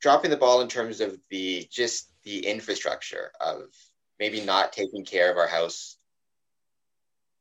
[0.00, 3.64] dropping the ball in terms of the just the infrastructure of
[4.22, 5.96] maybe not taking care of our house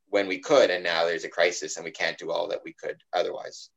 [0.07, 2.73] when we could and now there's a crisis and we can't do all that we
[2.73, 3.69] could otherwise.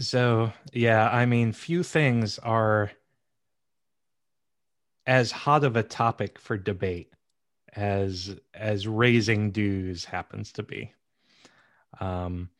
[0.00, 2.90] So yeah i mean few things are
[5.06, 7.12] as hot of a topic for debate
[7.76, 10.92] as as raising dues happens to be.
[12.00, 12.50] Um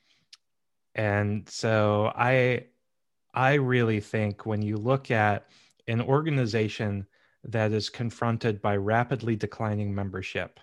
[0.95, 2.67] and so i
[3.35, 5.49] i really think when you look at
[5.89, 7.09] an organization
[7.45, 10.61] that is confronted by rapidly declining membership,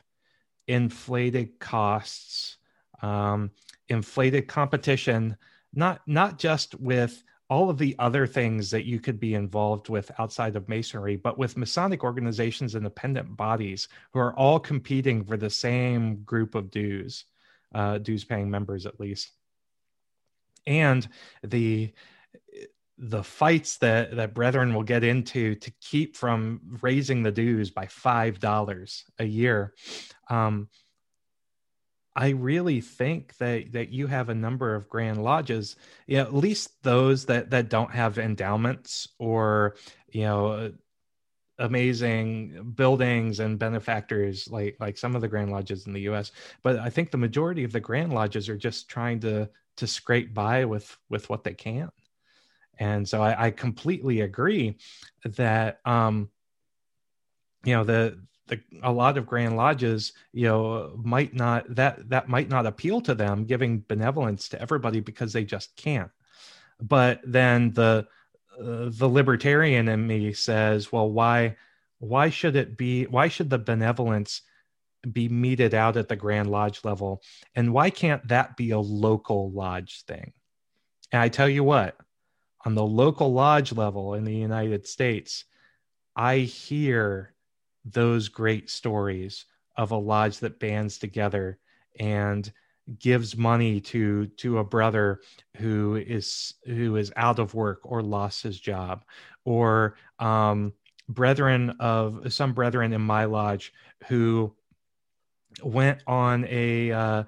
[0.67, 2.57] inflated costs,
[3.01, 3.51] um,
[3.89, 5.37] inflated competition,
[5.73, 10.11] not not just with all of the other things that you could be involved with
[10.17, 15.37] outside of masonry, but with Masonic organizations, and independent bodies who are all competing for
[15.37, 17.25] the same group of dues,
[17.75, 19.31] uh, dues paying members at least.
[20.65, 21.07] And
[21.43, 21.93] the
[22.97, 27.87] the fights that that brethren will get into to keep from raising the dues by
[27.87, 29.73] five dollars a year.
[30.29, 30.69] Um,
[32.15, 35.75] i really think that that you have a number of grand lodges
[36.07, 39.75] yeah at least those that that don't have endowments or
[40.07, 40.71] you know
[41.59, 46.31] amazing buildings and benefactors like like some of the grand lodges in the US
[46.63, 50.33] but I think the majority of the grand lodges are just trying to to scrape
[50.33, 51.89] by with with what they can
[52.79, 54.77] and so I, I completely agree
[55.23, 56.29] that um
[57.63, 62.29] you know the the, a lot of grand lodges you know might not that that
[62.29, 66.11] might not appeal to them giving benevolence to everybody because they just can't.
[66.79, 68.07] But then the
[68.59, 71.57] uh, the libertarian in me says well why
[71.99, 74.41] why should it be why should the benevolence
[75.11, 77.21] be meted out at the grand lodge level?
[77.55, 80.33] And why can't that be a local lodge thing?
[81.11, 81.95] And i tell you what
[82.65, 85.45] on the local lodge level in the united states
[86.15, 87.33] i hear
[87.85, 89.45] those great stories
[89.77, 91.59] of a lodge that bands together
[91.99, 92.51] and
[92.99, 95.21] gives money to to a brother
[95.57, 99.03] who is who is out of work or lost his job.
[99.43, 100.73] Or um,
[101.09, 103.73] brethren of some brethren in my lodge
[104.07, 104.55] who
[105.63, 107.23] went on a uh,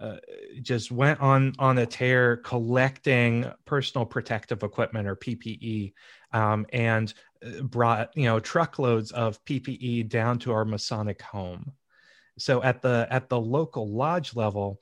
[0.00, 0.16] uh,
[0.62, 5.92] just went on on a tear collecting personal protective equipment or PPE
[6.32, 7.12] um, and
[7.44, 11.72] uh, brought you know truckloads of PPE down to our Masonic home.
[12.38, 14.80] So at the at the local lodge level,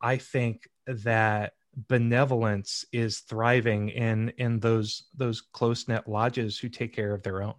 [0.00, 1.54] I think that
[1.88, 7.42] benevolence is thriving in in those those close knit lodges who take care of their
[7.42, 7.54] own.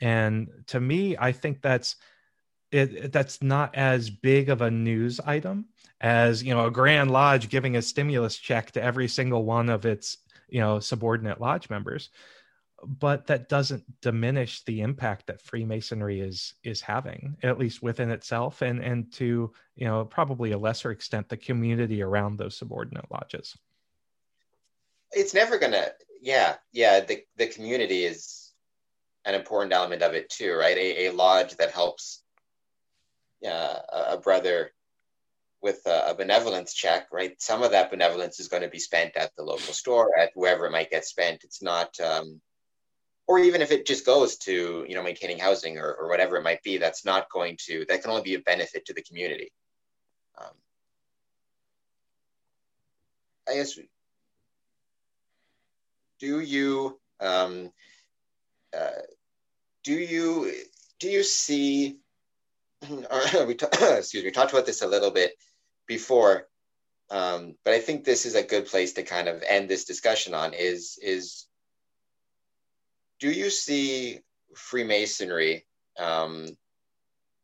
[0.00, 1.96] And to me, I think that's
[2.72, 5.66] it, that's not as big of a news item
[6.00, 9.86] as you know a grand lodge giving a stimulus check to every single one of
[9.86, 10.18] its
[10.48, 12.10] you know subordinate lodge members.
[12.84, 18.62] But that doesn't diminish the impact that freemasonry is is having at least within itself
[18.62, 23.56] and and to you know probably a lesser extent the community around those subordinate lodges.
[25.12, 28.52] It's never gonna yeah yeah the the community is
[29.24, 30.76] an important element of it too right?
[30.76, 32.21] A, a lodge that helps
[33.46, 34.72] uh, a brother
[35.62, 37.40] with a, a, benevolence check, right?
[37.40, 40.66] Some of that benevolence is going to be spent at the local store, at wherever
[40.66, 41.44] it might get spent.
[41.44, 42.40] It's not, um,
[43.28, 46.42] or even if it just goes to you know maintaining housing or, or whatever it
[46.42, 47.84] might be, that's not going to.
[47.88, 49.52] That can only be a benefit to the community.
[50.38, 50.54] Um,
[53.48, 53.78] I guess.
[56.18, 57.72] Do you um,
[58.76, 59.02] uh,
[59.84, 60.52] do you
[60.98, 61.98] do you see?
[63.46, 64.28] we t- excuse me.
[64.28, 65.32] We talked about this a little bit
[65.86, 66.48] before,
[67.10, 70.34] um, but I think this is a good place to kind of end this discussion
[70.34, 70.54] on.
[70.54, 71.46] Is is
[73.20, 74.20] do you see
[74.56, 75.64] Freemasonry
[75.98, 76.48] um,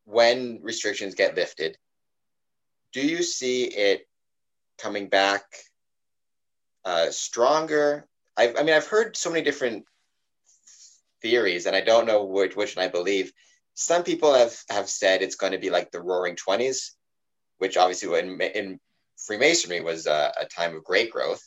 [0.04, 1.76] when restrictions get lifted?
[2.92, 4.08] Do you see it
[4.78, 5.44] coming back
[6.84, 8.08] uh, stronger?
[8.36, 9.84] I've, I mean, I've heard so many different
[11.22, 13.32] theories, and I don't know which which one I believe.
[13.80, 16.96] Some people have have said it's going to be like the Roaring Twenties,
[17.58, 18.80] which obviously in, in
[19.16, 21.40] Freemasonry was a, a time of great growth.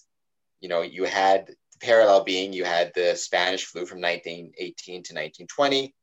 [0.62, 5.14] You know, you had the parallel being you had the Spanish flu from 1918 to
[5.14, 5.94] 1920.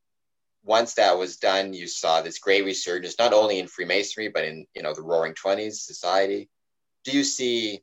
[0.65, 4.67] Once that was done, you saw this great resurgence, not only in Freemasonry, but in,
[4.75, 6.51] you know, the Roaring Twenties society.
[7.05, 7.83] Do you see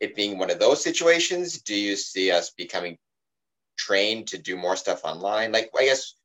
[0.00, 1.62] it being one of those situations?
[1.62, 2.98] Do you see us becoming
[3.78, 5.50] trained to do more stuff online?
[5.50, 6.19] Like, I guess,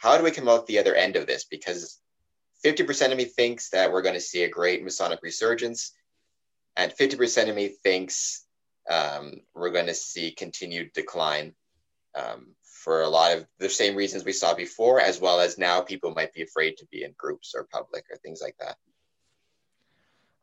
[0.00, 1.44] how do we come out the other end of this?
[1.44, 2.00] Because
[2.64, 5.92] 50% of me thinks that we're going to see a great Masonic resurgence,
[6.74, 8.46] and 50% of me thinks
[8.90, 11.52] um, we're going to see continued decline
[12.14, 15.82] um, for a lot of the same reasons we saw before, as well as now
[15.82, 18.76] people might be afraid to be in groups or public or things like that.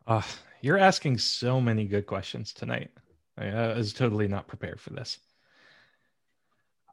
[0.06, 0.22] Uh,
[0.62, 2.92] you're asking so many good questions tonight.
[3.40, 5.18] I was totally not prepared for this.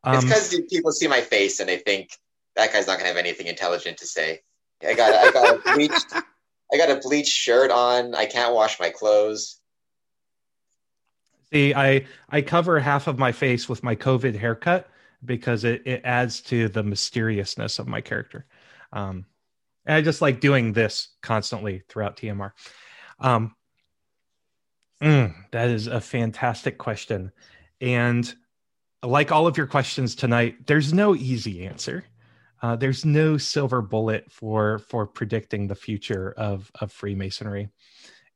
[0.03, 2.11] Um, it's because people see my face and they think
[2.57, 4.41] that guy's not going to have anything intelligent to say.
[4.87, 6.13] I got I got a bleached
[6.73, 8.15] I got a bleached shirt on.
[8.15, 9.61] I can't wash my clothes.
[11.53, 14.89] See, I I cover half of my face with my COVID haircut
[15.25, 18.47] because it, it adds to the mysteriousness of my character.
[18.93, 19.27] Um,
[19.87, 22.53] and I just like doing this constantly throughout TMR.
[23.19, 23.55] Um,
[25.03, 27.33] mm, that is a fantastic question.
[27.81, 28.33] And
[29.03, 32.05] like all of your questions tonight, there's no easy answer.
[32.65, 37.69] Uh, there's no silver bullet for for predicting the future of of Freemasonry.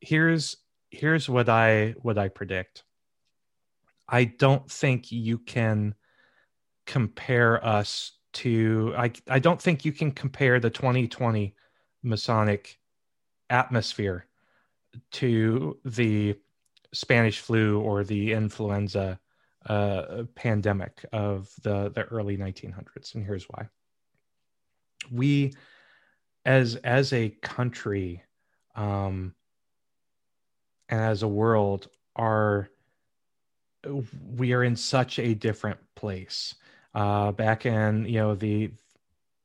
[0.00, 0.54] Here's
[0.90, 2.84] here's what I what I predict.
[4.06, 5.94] I don't think you can
[6.84, 11.54] compare us to I I don't think you can compare the 2020
[12.02, 12.78] Masonic
[13.48, 14.26] atmosphere
[15.12, 16.36] to the
[16.92, 19.18] Spanish flu or the influenza
[19.64, 23.70] uh, pandemic of the the early 1900s, and here's why.
[25.10, 25.54] We,
[26.44, 28.22] as as a country,
[28.74, 29.34] um,
[30.88, 32.70] and as a world, are
[34.36, 36.54] we are in such a different place.
[36.94, 38.70] Uh, back in you know the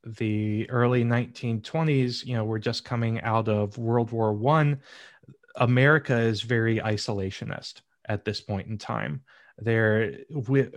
[0.05, 4.81] the early 1920s, you know, we're just coming out of World War One.
[5.55, 9.21] America is very isolationist at this point in time.
[9.59, 10.17] There,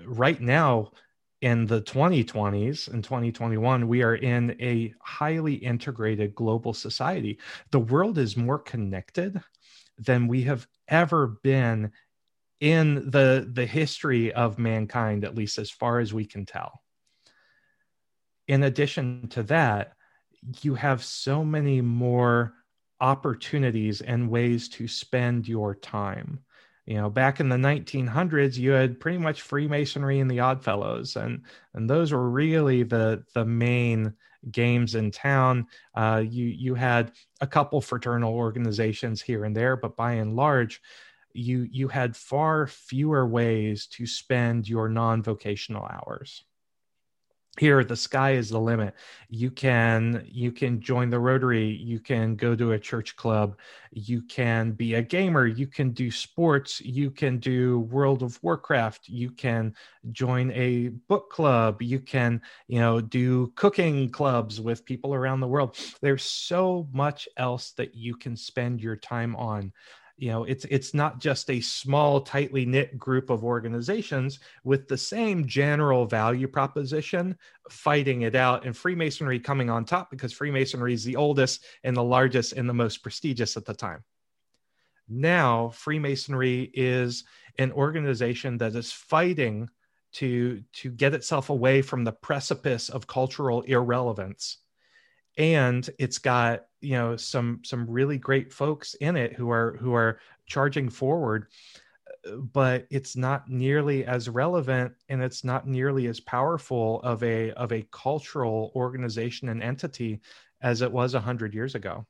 [0.05, 0.93] right now,
[1.43, 7.39] in the 2020s and 2021, we are in a highly integrated global society.
[7.71, 9.41] The world is more connected
[9.99, 11.93] than we have ever been
[12.61, 16.83] in the the history of mankind at least as far as we can tell
[18.49, 19.93] in addition to that
[20.63, 22.55] you have so many more
[23.01, 26.39] opportunities and ways to spend your time
[26.87, 31.43] you know back in the 1900s you had pretty much freemasonry and the oddfellows and
[31.75, 34.15] and those were really the the main
[34.51, 35.67] games in town.
[35.95, 40.81] Uh, you you had a couple fraternal organizations here and there but by and large
[41.33, 46.45] you you had far fewer ways to spend your non-vocational hours
[47.59, 48.95] here the sky is the limit.
[49.29, 51.67] You can you can join the rotary.
[51.67, 53.59] You can go to a church club.
[53.93, 55.47] You can be a gamer.
[55.47, 56.81] You can do sports.
[56.81, 59.09] You can do world of warcraft.
[59.09, 59.75] You can
[60.13, 61.83] join a book club.
[61.83, 65.77] You can you know do cooking clubs with people around the world.
[66.01, 69.73] There's so much else that you can spend your time on
[70.19, 74.97] you know it's it's not just a small tightly knit group of organizations with the
[74.97, 77.37] same general value proposition
[77.71, 82.03] fighting it out and freemasonry coming on top because freemasonry is the oldest and the
[82.03, 84.03] largest and the most prestigious at the time.
[85.09, 87.25] Now freemasonry is
[87.59, 89.69] an organization that is fighting
[90.13, 94.59] to to get itself away from the precipice of cultural irrelevance
[95.37, 99.95] and it's got you know some some really great folks in it who are who
[99.95, 101.47] are charging forward
[102.53, 107.73] but it's not nearly as relevant and it's not nearly as powerful of a of
[107.73, 110.21] a cultural organization and entity
[110.61, 112.07] as it was 100 years ago.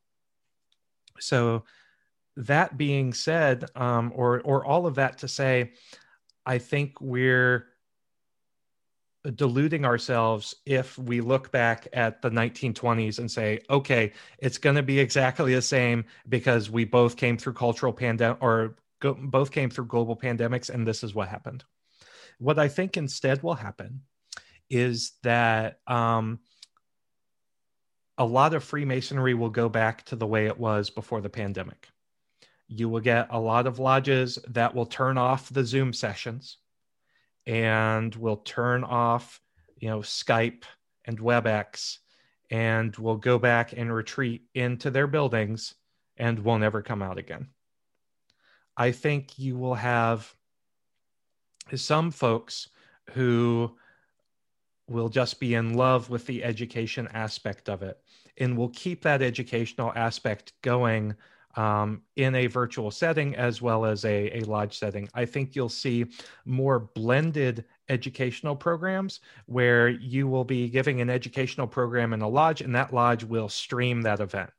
[1.18, 1.64] So
[2.37, 5.72] that being said um, or or all of that to say
[6.45, 7.66] i think we're
[9.35, 14.83] deluding ourselves if we look back at the 1920s and say, okay, it's going to
[14.83, 19.70] be exactly the same because we both came through cultural pandemic or go- both came
[19.70, 21.64] through global pandemics, and this is what happened.
[22.39, 24.03] What I think instead will happen
[24.68, 26.41] is that um,
[28.18, 31.89] a lot of Freemasonry will go back to the way it was before the pandemic.
[32.68, 36.59] You will get a lot of lodges that will turn off the Zoom sessions
[37.47, 39.40] and we'll turn off,
[39.76, 40.64] you know, Skype
[41.05, 41.99] and WebEx,
[42.51, 45.74] and we'll go back and retreat into their buildings
[46.16, 47.49] and we'll never come out again.
[48.76, 50.34] I think you will have
[51.74, 52.68] some folks
[53.11, 53.76] who
[54.88, 57.99] will just be in love with the education aspect of it
[58.38, 61.14] and will keep that educational aspect going
[61.57, 65.09] um, in a virtual setting as well as a, a lodge setting.
[65.14, 66.07] I think you'll see
[66.44, 72.61] more blended educational programs where you will be giving an educational program in a lodge
[72.61, 74.50] and that lodge will stream that event.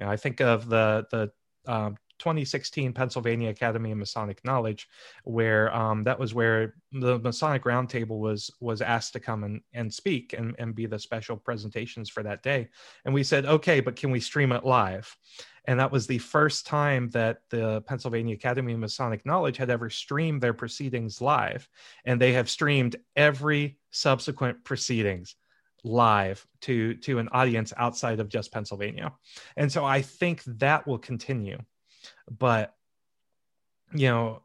[0.00, 1.30] I think of the, the
[1.70, 4.88] um, 2016 Pennsylvania Academy of Masonic Knowledge,
[5.24, 9.92] where um, that was where the Masonic Roundtable was was asked to come and, and
[9.92, 12.68] speak and, and be the special presentations for that day.
[13.04, 15.16] And we said, okay, but can we stream it live?
[15.64, 19.90] And that was the first time that the Pennsylvania Academy of Masonic Knowledge had ever
[19.90, 21.68] streamed their proceedings live.
[22.04, 25.36] And they have streamed every subsequent proceedings
[25.84, 29.12] live to to an audience outside of just Pennsylvania.
[29.56, 31.58] And so I think that will continue.
[32.30, 32.74] But
[33.94, 34.42] you know,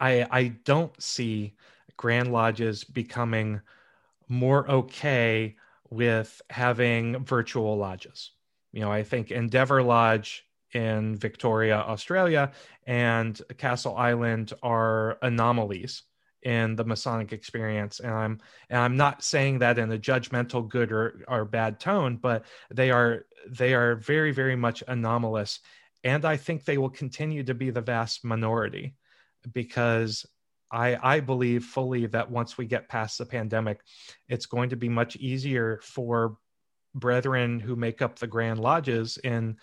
[0.00, 1.54] I I don't see
[1.96, 3.60] Grand Lodges becoming
[4.28, 5.56] more okay
[5.90, 8.32] with having virtual lodges
[8.74, 12.50] you know, I think Endeavour Lodge in Victoria, Australia,
[12.88, 16.02] and Castle Island are anomalies
[16.42, 18.00] in the Masonic experience.
[18.00, 22.16] And I'm and I'm not saying that in a judgmental good or, or bad tone,
[22.16, 25.60] but they are they are very, very much anomalous.
[26.02, 28.96] And I think they will continue to be the vast minority
[29.52, 30.26] because
[30.72, 33.80] I, I believe fully that once we get past the pandemic,
[34.28, 36.38] it's going to be much easier for
[36.94, 39.56] brethren who make up the grand lodges in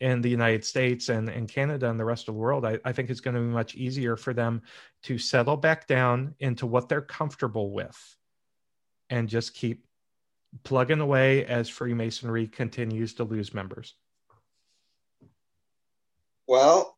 [0.00, 2.92] in the United States and, and Canada and the rest of the world, I, I
[2.92, 4.62] think it's going to be much easier for them
[5.02, 8.16] to settle back down into what they're comfortable with
[9.10, 9.84] and just keep
[10.64, 13.94] plugging away as Freemasonry continues to lose members.
[16.46, 16.96] Well,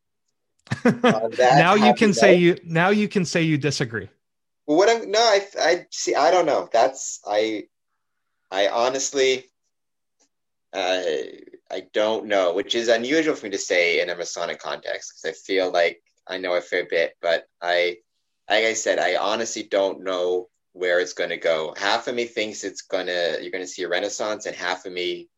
[0.85, 4.09] uh, now you can say you now you can say you disagree.
[4.65, 6.15] Well, what I'm no, I I see.
[6.15, 6.69] I don't know.
[6.71, 7.65] That's I
[8.49, 9.51] I honestly
[10.73, 11.01] uh,
[11.71, 15.37] I don't know, which is unusual for me to say in a Masonic context because
[15.37, 17.97] I feel like I know a fair bit, but I,
[18.49, 21.73] like I said, I honestly don't know where it's going to go.
[21.77, 24.93] Half of me thinks it's gonna you're going to see a renaissance, and half of
[24.93, 25.29] me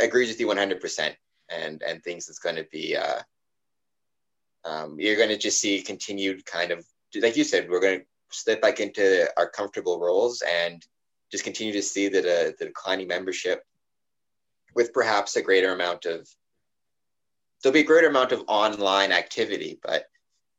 [0.00, 1.16] agrees with you 100 percent,
[1.48, 2.96] and and thinks it's going to be.
[2.96, 3.20] Uh,
[4.64, 6.84] um, you're going to just see continued kind of
[7.20, 10.84] like you said, we're going to slip back into our comfortable roles and
[11.30, 13.62] just continue to see that uh, the declining membership
[14.74, 16.28] with perhaps a greater amount of
[17.62, 20.06] there'll be a greater amount of online activity but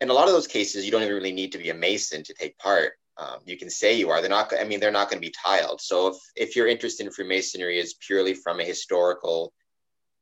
[0.02, 2.24] in a lot of those cases you don't even really need to be a mason
[2.24, 2.94] to take part.
[3.16, 4.22] Um, you can say you are.
[4.22, 5.80] They're not i mean they're not going to be tiled.
[5.82, 9.54] So if, if your interest in freemasonry is purely from a historical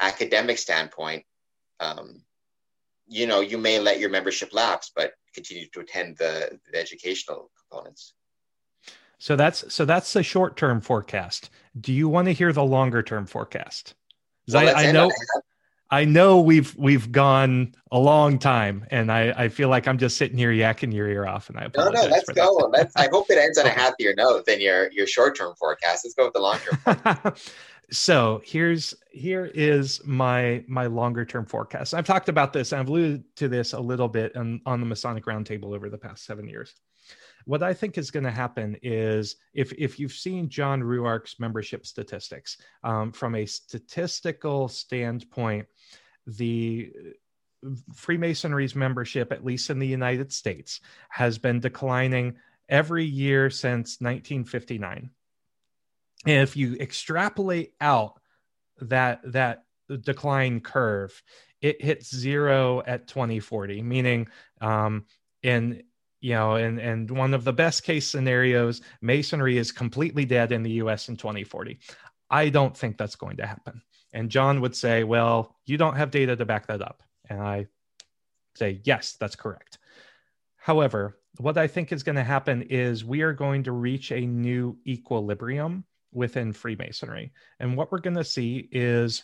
[0.01, 1.23] academic standpoint
[1.79, 2.21] um,
[3.07, 7.51] you know you may let your membership lapse but continue to attend the, the educational
[7.59, 8.13] components
[9.21, 11.51] so that's so that's the short term forecast.
[11.79, 13.93] Do you want to hear the longer term forecast?
[14.51, 15.11] Well, I, I know
[15.91, 20.17] I know we've we've gone a long time, and I, I feel like I'm just
[20.17, 22.71] sitting here yakking your ear off, and I no no let's go.
[22.73, 23.73] Let's I hope it ends on a oh.
[23.73, 26.03] happier note than your your short term forecast.
[26.03, 27.35] Let's go with the long term.
[27.91, 31.93] so here's here is my my longer term forecast.
[31.93, 32.73] I've talked about this.
[32.73, 36.25] I've alluded to this a little bit on, on the Masonic Roundtable over the past
[36.25, 36.73] seven years
[37.45, 41.85] what I think is going to happen is if if you've seen John Ruark's membership
[41.85, 45.67] statistics um, from a statistical standpoint,
[46.27, 46.91] the
[47.93, 52.35] Freemasonry's membership, at least in the United States, has been declining
[52.69, 55.09] every year since 1959.
[56.25, 58.19] And if you extrapolate out
[58.79, 59.63] that that
[60.01, 61.21] decline curve,
[61.61, 64.27] it hits zero at 2040, meaning
[64.59, 65.05] um,
[65.43, 65.83] in
[66.21, 70.63] you know and and one of the best case scenarios masonry is completely dead in
[70.63, 71.79] the us in 2040
[72.29, 73.81] i don't think that's going to happen.
[74.13, 77.03] And john would say well you don't have data to back that up.
[77.29, 77.65] And i
[78.55, 79.79] say yes that's correct.
[80.55, 84.21] However what i think is going to happen is we are going to reach a
[84.21, 85.83] new equilibrium
[86.13, 87.31] within freemasonry.
[87.59, 89.23] And what we're going to see is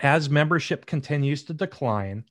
[0.00, 2.24] as membership continues to decline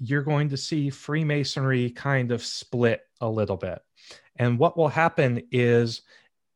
[0.00, 3.80] you're going to see Freemasonry kind of split a little bit.
[4.36, 6.02] And what will happen is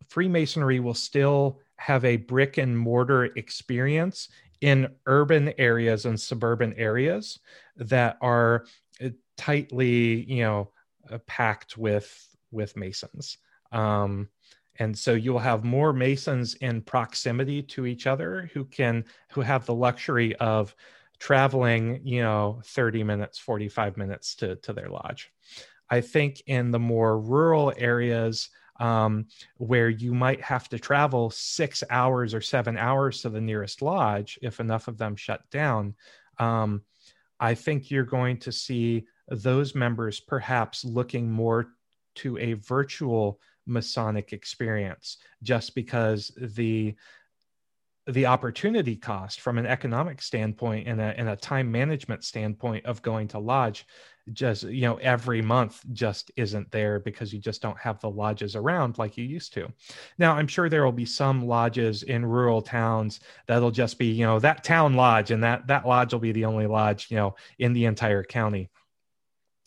[0.08, 4.28] Freemasonry will still have a brick and mortar experience
[4.62, 7.38] in urban areas and suburban areas
[7.76, 8.64] that are
[9.04, 10.70] uh, tightly, you know,
[11.10, 13.36] uh, packed with with masons.
[13.72, 14.28] Um,
[14.78, 19.66] and so you'll have more masons in proximity to each other who can who have
[19.66, 20.74] the luxury of
[21.18, 25.30] traveling, you know, 30 minutes, 45 minutes to, to their lodge.
[25.90, 28.48] I think in the more rural areas,
[28.80, 29.26] um,
[29.56, 34.38] where you might have to travel six hours or seven hours to the nearest lodge
[34.42, 35.94] if enough of them shut down,
[36.38, 36.82] um,
[37.38, 41.68] I think you're going to see those members perhaps looking more
[42.16, 46.94] to a virtual Masonic experience just because the
[48.06, 53.00] the opportunity cost from an economic standpoint and a, and a time management standpoint of
[53.02, 53.86] going to lodge
[54.32, 58.56] just you know every month just isn't there because you just don't have the lodges
[58.56, 59.70] around like you used to.
[60.18, 64.24] Now i'm sure there will be some lodges in rural towns that'll just be you
[64.24, 67.34] know that town lodge and that that lodge will be the only lodge you know
[67.58, 68.70] in the entire county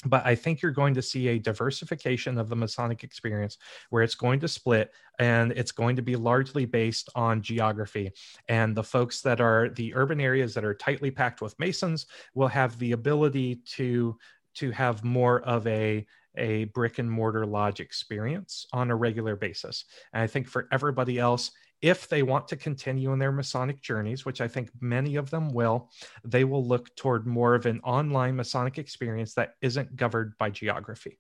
[0.05, 3.57] but I think you're going to see a diversification of the Masonic experience
[3.89, 8.11] where it's going to split and it's going to be largely based on geography.
[8.47, 12.05] And the folks that are the urban areas that are tightly packed with Masons
[12.35, 14.17] will have the ability to
[14.55, 16.05] to have more of a
[16.37, 19.85] a brick and mortar lodge experience on a regular basis.
[20.13, 24.25] And I think for everybody else, if they want to continue in their Masonic journeys,
[24.25, 25.91] which I think many of them will,
[26.23, 31.19] they will look toward more of an online Masonic experience that isn't governed by geography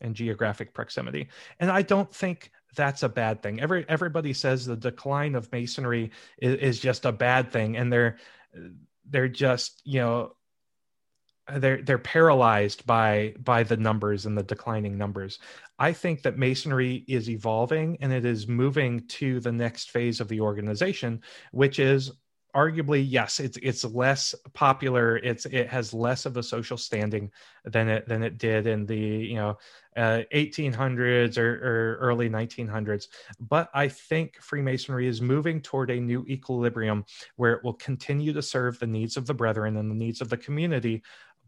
[0.00, 1.28] and geographic proximity.
[1.60, 3.60] And I don't think that's a bad thing.
[3.60, 8.18] Every everybody says the decline of masonry is, is just a bad thing, and they're
[9.08, 10.32] they're just you know
[11.56, 15.38] they're they're paralyzed by by the numbers and the declining numbers.
[15.78, 20.28] I think that masonry is evolving and it is moving to the next phase of
[20.28, 22.12] the organization, which is
[22.54, 27.30] arguably yes it's it's less popular it's it has less of a social standing
[27.64, 29.56] than it than it did in the you know
[29.96, 33.08] uh, 1800s or, or early 1900s
[33.40, 37.04] but i think freemasonry is moving toward a new equilibrium
[37.36, 40.28] where it will continue to serve the needs of the brethren and the needs of
[40.28, 41.02] the community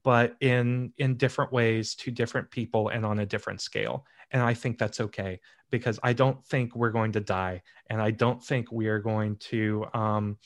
[0.05, 4.55] but in in different ways to different people and on a different scale and i
[4.55, 5.41] think that's okay
[5.71, 7.61] because i don't think we're going to die
[7.91, 10.37] and i don't think we are going to um,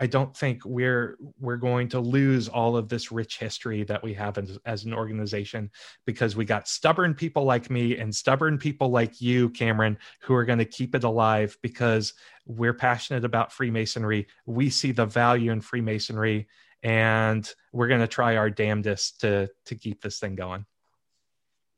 [0.00, 4.12] I don't think we're we're going to lose all of this rich history that we
[4.14, 5.70] have as, as, an organization
[6.04, 10.44] because we got stubborn people like me and stubborn people like you, Cameron, who are
[10.44, 12.14] going to keep it alive because
[12.44, 14.26] we're passionate about Freemasonry.
[14.46, 16.48] We see the value in Freemasonry,
[16.84, 20.66] and we're going to try our damnedest to to keep this thing going.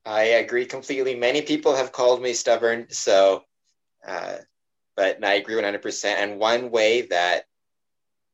[0.04, 1.14] I agree completely.
[1.14, 3.44] Many people have called me stubborn, so.
[4.06, 4.36] Uh,
[4.96, 6.04] but I agree 100%.
[6.04, 7.46] And one way that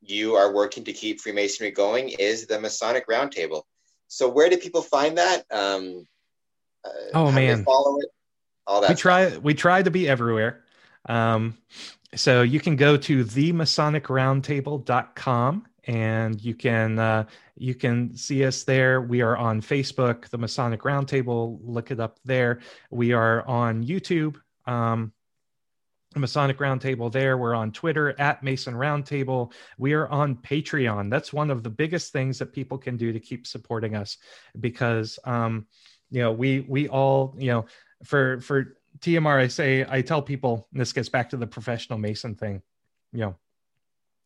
[0.00, 3.62] you are working to keep Freemasonry going is the Masonic Roundtable.
[4.06, 5.44] So where do people find that?
[5.50, 6.06] Um,
[6.84, 8.06] uh, oh man, follow it.
[8.66, 8.90] All that.
[8.90, 9.38] We try.
[9.38, 10.62] We try to be everywhere.
[11.08, 11.56] Um,
[12.14, 17.24] so you can go to themasonicroundtable.com and you can uh,
[17.56, 19.00] you can see us there.
[19.00, 21.58] We are on Facebook, the Masonic Roundtable.
[21.62, 22.60] Look it up there.
[22.90, 24.36] We are on YouTube.
[24.66, 25.12] Um,
[26.14, 27.38] Masonic Roundtable there.
[27.38, 29.52] We're on Twitter at Mason Roundtable.
[29.78, 31.10] We are on Patreon.
[31.10, 34.18] That's one of the biggest things that people can do to keep supporting us
[34.60, 35.66] because, um,
[36.10, 37.66] you know, we we all, you know,
[38.04, 42.34] for for TMR, I say I tell people this gets back to the professional Mason
[42.34, 42.62] thing.
[43.12, 43.36] You know,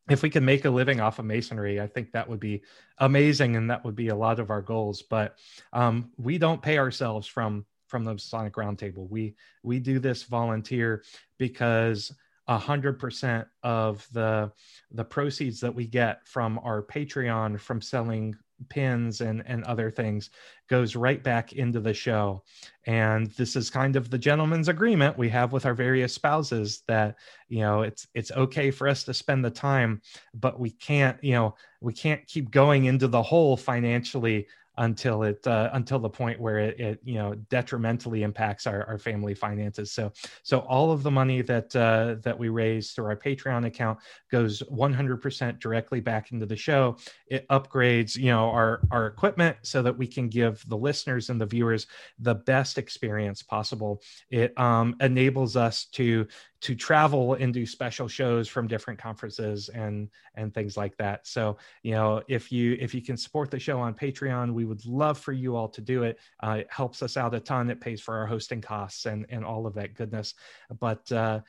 [0.09, 2.63] if we can make a living off of masonry, I think that would be
[2.99, 5.03] amazing, and that would be a lot of our goals.
[5.03, 5.37] But
[5.73, 9.09] um, we don't pay ourselves from from the Masonic Roundtable.
[9.09, 11.05] We we do this volunteer
[11.39, 12.13] because
[12.49, 14.53] a hundred percent of the
[14.93, 18.37] the proceeds that we get from our Patreon from selling
[18.69, 20.31] pins and and other things
[20.69, 22.43] goes right back into the show.
[22.87, 27.17] And this is kind of the gentleman's agreement we have with our various spouses that
[27.49, 30.01] you know it's it's okay for us to spend the time
[30.35, 34.47] but we can't you know we can't keep going into the hole financially
[34.79, 38.99] until it uh, until the point where it, it, you know detrimentally impacts our, our
[38.99, 39.93] family finances.
[39.93, 40.13] So
[40.43, 43.99] so all of the money that uh, that we raise through our patreon account
[44.31, 46.97] goes 100% directly back into the show.
[47.29, 51.41] It upgrades you know our our equipment so that we can give the listeners and
[51.41, 51.87] the viewers
[52.19, 54.03] the best experience possible.
[54.31, 56.27] It um, enables us to
[56.61, 61.27] to travel and do special shows from different conferences and and things like that.
[61.27, 64.85] So you know if you if you can support the show on patreon we would
[64.87, 66.19] love for you all to do it.
[66.43, 67.71] Uh, it helps us out a ton.
[67.71, 70.35] It pays for our hosting costs and and all of that goodness.
[70.81, 71.41] But uh,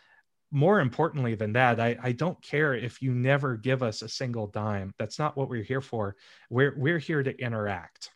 [0.51, 4.47] more importantly than that, I, I don't care if you never give us a single
[4.47, 4.93] dime.
[4.97, 6.15] That's not what we're here for.
[6.49, 8.11] We're we're here to interact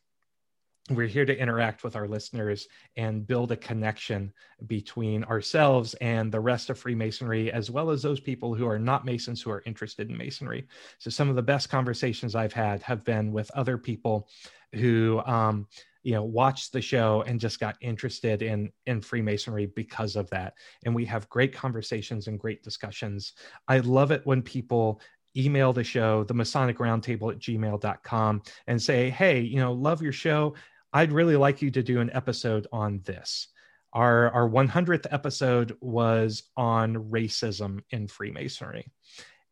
[0.89, 2.67] we're here to interact with our listeners
[2.97, 4.33] and build a connection
[4.67, 9.05] between ourselves and the rest of Freemasonry, as well as those people who are not
[9.05, 10.67] Masons who are interested in Masonry.
[10.97, 14.27] So, some of the best conversations I've had have been with other people
[14.73, 15.67] who, um,
[16.03, 20.53] you know, watched the show and just got interested in in Freemasonry because of that.
[20.83, 23.33] And we have great conversations and great discussions.
[23.67, 24.99] I love it when people
[25.37, 30.11] email the show the masonic roundtable at gmail.com and say hey you know love your
[30.11, 30.53] show
[30.93, 33.47] I'd really like you to do an episode on this.
[33.93, 38.91] Our, our 100th episode was on racism in Freemasonry.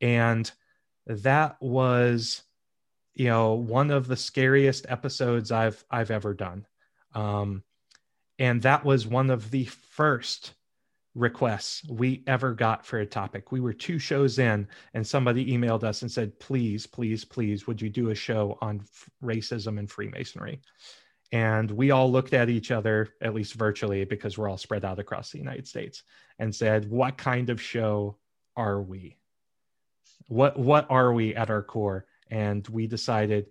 [0.02, 0.50] And
[1.08, 2.44] that was,
[3.14, 6.66] you know, one of the scariest episodes I've, I've ever done.
[7.14, 7.64] Um,
[8.38, 10.54] and that was one of the first
[11.16, 13.52] requests we ever got for a topic.
[13.52, 17.82] We were two shows in, and somebody emailed us and said, Please, please, please, would
[17.82, 20.62] you do a show on f- racism and Freemasonry?
[21.32, 25.00] And we all looked at each other, at least virtually, because we're all spread out
[25.00, 26.04] across the United States,
[26.40, 28.18] and said, What kind of show
[28.56, 29.18] are we?
[30.28, 32.06] What, what are we at our core?
[32.32, 33.48] And we decided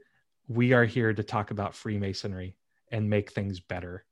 [0.49, 2.57] we are here to talk about Freemasonry
[2.91, 4.05] and make things better.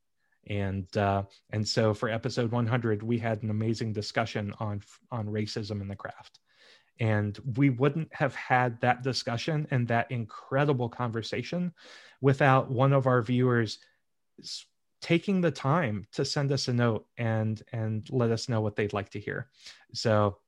[0.49, 5.81] And uh, and so for episode 100, we had an amazing discussion on on racism
[5.81, 6.39] in the craft.
[6.99, 11.73] And we wouldn't have had that discussion and that incredible conversation
[12.21, 13.79] without one of our viewers
[15.03, 18.93] taking the time to send us a note and and let us know what they'd
[18.93, 19.49] like to hear.
[19.93, 20.39] So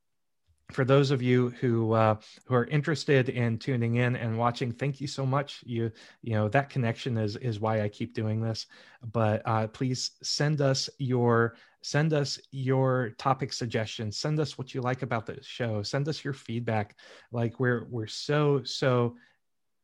[0.71, 5.01] for those of you who uh, who are interested in tuning in and watching, thank
[5.01, 5.63] you so much.
[5.65, 5.91] You
[6.23, 8.67] you know that connection is is why I keep doing this.
[9.13, 14.81] But uh, please send us your send us your topic suggestions send us what you
[14.81, 16.97] like about the show send us your feedback
[17.31, 19.15] like we're we're so so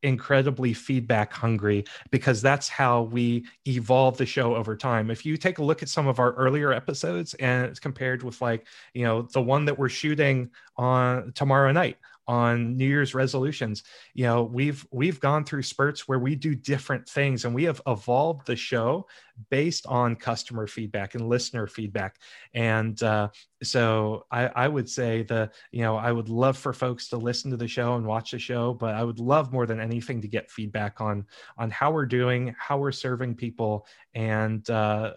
[0.05, 5.09] incredibly feedback hungry because that's how we evolve the show over time.
[5.09, 8.39] If you take a look at some of our earlier episodes and it's compared with
[8.39, 11.97] like, you know, the one that we're shooting on tomorrow night,
[12.27, 13.83] on new year's resolutions.
[14.13, 17.81] You know we've we've gone through spurts where we do different things and we have
[17.87, 19.07] evolved the show
[19.49, 22.17] based on customer feedback and listener feedback.
[22.53, 23.29] And uh,
[23.63, 27.51] so I, I would say the you know i would love for folks to listen
[27.51, 30.27] to the show and watch the show but i would love more than anything to
[30.27, 31.25] get feedback on
[31.57, 35.13] on how we're doing how we're serving people and uh,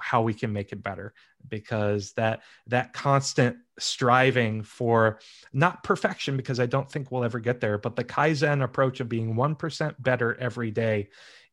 [0.00, 1.14] how we can make it better
[1.48, 5.20] because that that constant striving for
[5.52, 9.08] not perfection because I don't think we'll ever get there, but the Kaizen approach of
[9.08, 11.08] being 1% better every day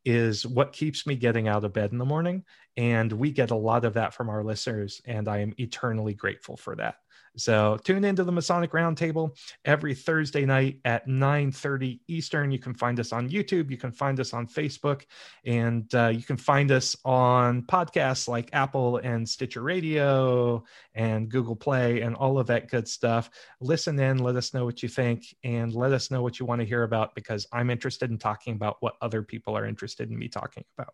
[0.06, 2.44] is what keeps me getting out of bed in the morning.
[2.76, 6.58] And we get a lot of that from our listeners, and I am eternally grateful
[6.58, 6.96] for that.
[7.36, 9.36] So tune into the Masonic Roundtable
[9.66, 12.52] every Thursday night at 9:30 Eastern.
[12.52, 13.72] You can find us on YouTube.
[13.72, 15.06] You can find us on Facebook,
[15.46, 21.56] and uh, you can find us on podcasts like Apple and Stitcher Radio and Google
[21.56, 23.30] Play and all of that good stuff.
[23.60, 24.20] Listen in.
[24.20, 26.84] Let us know what you think, and let us know what you want to hear
[26.84, 30.66] about because I'm interested in talking about what other people are interested in me talking
[30.78, 30.94] about.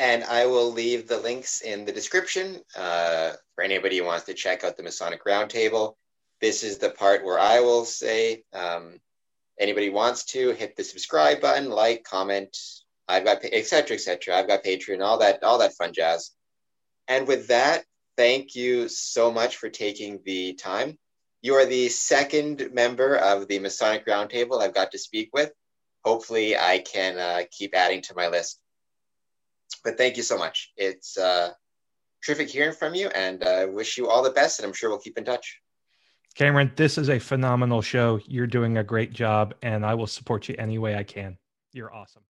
[0.00, 4.34] And I will leave the links in the description uh, for anybody who wants to
[4.34, 5.96] check out the Masonic Roundtable.
[6.40, 8.98] This is the part where I will say, um,
[9.58, 12.56] anybody wants to hit the subscribe button, like, comment.
[13.08, 13.96] I've got etc.
[13.96, 14.34] etc.
[14.34, 16.30] I've got Patreon, all that, all that fun jazz.
[17.06, 17.84] And with that,
[18.16, 20.96] thank you so much for taking the time.
[21.42, 25.52] You are the second member of the Masonic Roundtable I've got to speak with.
[26.06, 28.62] Hopefully, I can uh, keep adding to my list
[29.84, 30.72] but thank you so much.
[30.76, 31.50] It's uh,
[32.24, 34.58] terrific hearing from you, and I uh, wish you all the best.
[34.58, 35.60] And I'm sure we'll keep in touch.
[36.34, 38.20] Cameron, this is a phenomenal show.
[38.26, 41.36] You're doing a great job, and I will support you any way I can.
[41.72, 42.22] You're awesome.